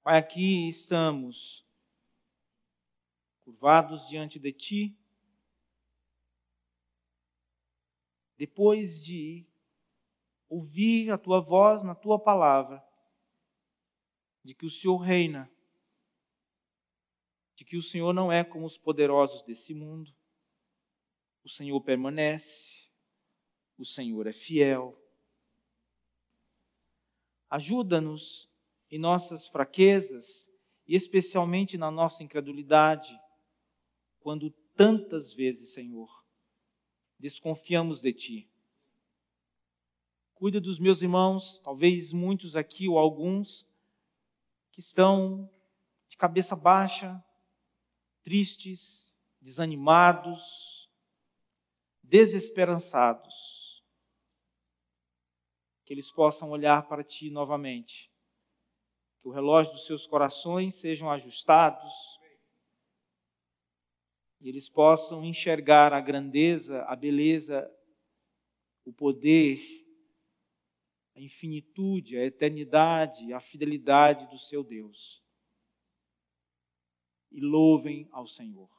Pai, 0.01 0.17
aqui 0.17 0.69
estamos 0.69 1.67
curvados 3.41 4.07
diante 4.07 4.39
de 4.39 4.53
Ti, 4.53 4.97
depois 8.37 9.03
de 9.03 9.45
ouvir 10.47 11.11
a 11.11 11.17
Tua 11.17 11.39
voz 11.39 11.83
na 11.83 11.93
Tua 11.93 12.17
palavra, 12.17 12.83
de 14.43 14.55
que 14.55 14.65
o 14.65 14.71
Senhor 14.71 14.97
reina, 14.97 15.51
de 17.55 17.65
que 17.65 17.75
o 17.75 17.83
Senhor 17.83 18.13
não 18.13 18.31
é 18.31 18.43
como 18.43 18.65
os 18.65 18.77
poderosos 18.77 19.41
desse 19.41 19.73
mundo, 19.73 20.15
o 21.49 21.51
Senhor 21.51 21.81
permanece, 21.81 22.91
o 23.75 23.83
Senhor 23.83 24.27
é 24.27 24.31
fiel. 24.31 24.95
Ajuda-nos 27.49 28.47
em 28.91 28.99
nossas 28.99 29.47
fraquezas 29.47 30.47
e 30.87 30.95
especialmente 30.95 31.75
na 31.75 31.89
nossa 31.89 32.21
incredulidade, 32.21 33.19
quando 34.19 34.51
tantas 34.75 35.33
vezes, 35.33 35.73
Senhor, 35.73 36.23
desconfiamos 37.17 37.99
de 37.99 38.13
Ti. 38.13 38.49
Cuida 40.35 40.61
dos 40.61 40.77
meus 40.77 41.01
irmãos, 41.01 41.59
talvez 41.61 42.13
muitos 42.13 42.55
aqui 42.55 42.87
ou 42.87 42.99
alguns 42.99 43.67
que 44.71 44.81
estão 44.81 45.49
de 46.07 46.15
cabeça 46.15 46.55
baixa, 46.55 47.23
tristes, 48.21 49.19
desanimados, 49.41 50.78
desesperançados. 52.09 53.83
Que 55.85 55.93
eles 55.93 56.11
possam 56.11 56.49
olhar 56.49 56.87
para 56.87 57.03
Ti 57.03 57.29
novamente. 57.29 58.11
Que 59.21 59.27
o 59.27 59.31
relógio 59.31 59.73
dos 59.73 59.85
seus 59.85 60.07
corações 60.07 60.75
sejam 60.75 61.09
ajustados. 61.09 61.93
E 64.41 64.49
eles 64.49 64.69
possam 64.69 65.23
enxergar 65.23 65.93
a 65.93 65.99
grandeza, 65.99 66.83
a 66.83 66.95
beleza, 66.95 67.69
o 68.85 68.93
poder 68.93 69.59
a 71.19 71.21
infinitude, 71.21 72.17
a 72.17 72.25
eternidade, 72.25 73.33
a 73.33 73.41
fidelidade 73.41 74.29
do 74.29 74.37
seu 74.37 74.63
Deus. 74.63 75.21
E 77.29 77.41
louvem 77.41 78.07
ao 78.11 78.25
Senhor. 78.25 78.69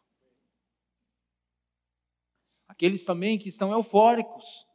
Aqueles 2.80 3.04
também 3.04 3.38
que 3.38 3.50
estão 3.50 3.72
eufóricos, 3.72 4.66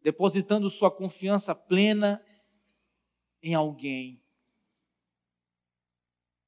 depositando 0.00 0.70
sua 0.70 0.92
confiança 0.92 1.52
plena 1.56 2.24
em 3.42 3.52
alguém. 3.52 4.22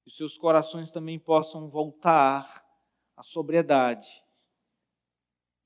Que 0.04 0.10
seus 0.12 0.38
corações 0.38 0.92
também 0.92 1.18
possam 1.18 1.68
voltar 1.68 2.64
à 3.16 3.24
sobriedade 3.24 4.22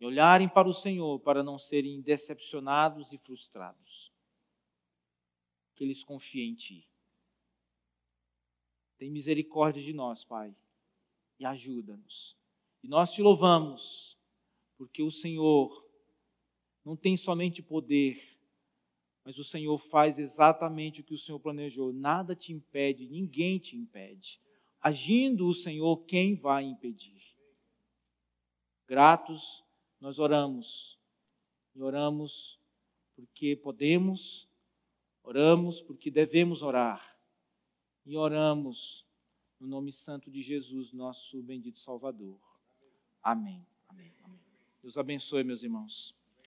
e 0.01 0.07
olharem 0.07 0.49
para 0.49 0.67
o 0.67 0.73
Senhor 0.73 1.21
para 1.21 1.43
não 1.43 1.59
serem 1.59 2.01
decepcionados 2.01 3.13
e 3.13 3.19
frustrados 3.19 4.11
que 5.75 5.85
eles 5.85 6.03
confiem 6.03 6.53
em 6.53 6.55
Ti. 6.55 6.89
Tem 8.97 9.11
misericórdia 9.11 9.83
de 9.83 9.93
nós, 9.93 10.25
Pai, 10.25 10.57
e 11.39 11.45
ajuda-nos. 11.45 12.35
E 12.83 12.89
nós 12.89 13.13
te 13.13 13.21
louvamos, 13.21 14.16
porque 14.77 15.03
o 15.03 15.11
Senhor 15.11 15.85
não 16.85 16.97
tem 16.97 17.17
somente 17.17 17.63
poder, 17.63 18.39
mas 19.25 19.39
o 19.39 19.45
Senhor 19.45 19.77
faz 19.79 20.19
exatamente 20.19 21.01
o 21.01 21.05
que 21.05 21.15
o 21.15 21.19
Senhor 21.19 21.41
planejou. 21.41 21.93
Nada 21.93 22.35
te 22.35 22.53
impede, 22.53 23.09
ninguém 23.09 23.59
te 23.59 23.77
impede. 23.77 24.41
Agindo 24.81 25.49
o 25.49 25.55
Senhor, 25.55 26.05
quem 26.05 26.37
vai 26.37 26.65
impedir? 26.65 27.23
Gratos, 28.87 29.65
nós 30.01 30.19
oramos. 30.19 30.99
E 31.75 31.83
oramos 31.83 32.61
porque 33.17 33.57
podemos 33.57 34.49
Oramos 35.27 35.83
porque 35.83 36.09
devemos 36.09 36.63
orar. 36.63 37.19
E 38.05 38.17
oramos 38.17 39.05
no 39.59 39.67
nome 39.67 39.93
santo 39.93 40.31
de 40.31 40.41
Jesus, 40.41 40.93
nosso 40.93 41.43
bendito 41.43 41.81
Salvador. 41.81 42.39
Amém. 43.21 43.67
Amém. 43.89 44.15
Amém. 44.23 44.46
Deus 44.87 44.97
abençoe, 44.97 45.43
meus 45.43 45.65
irmãos. 45.65 46.15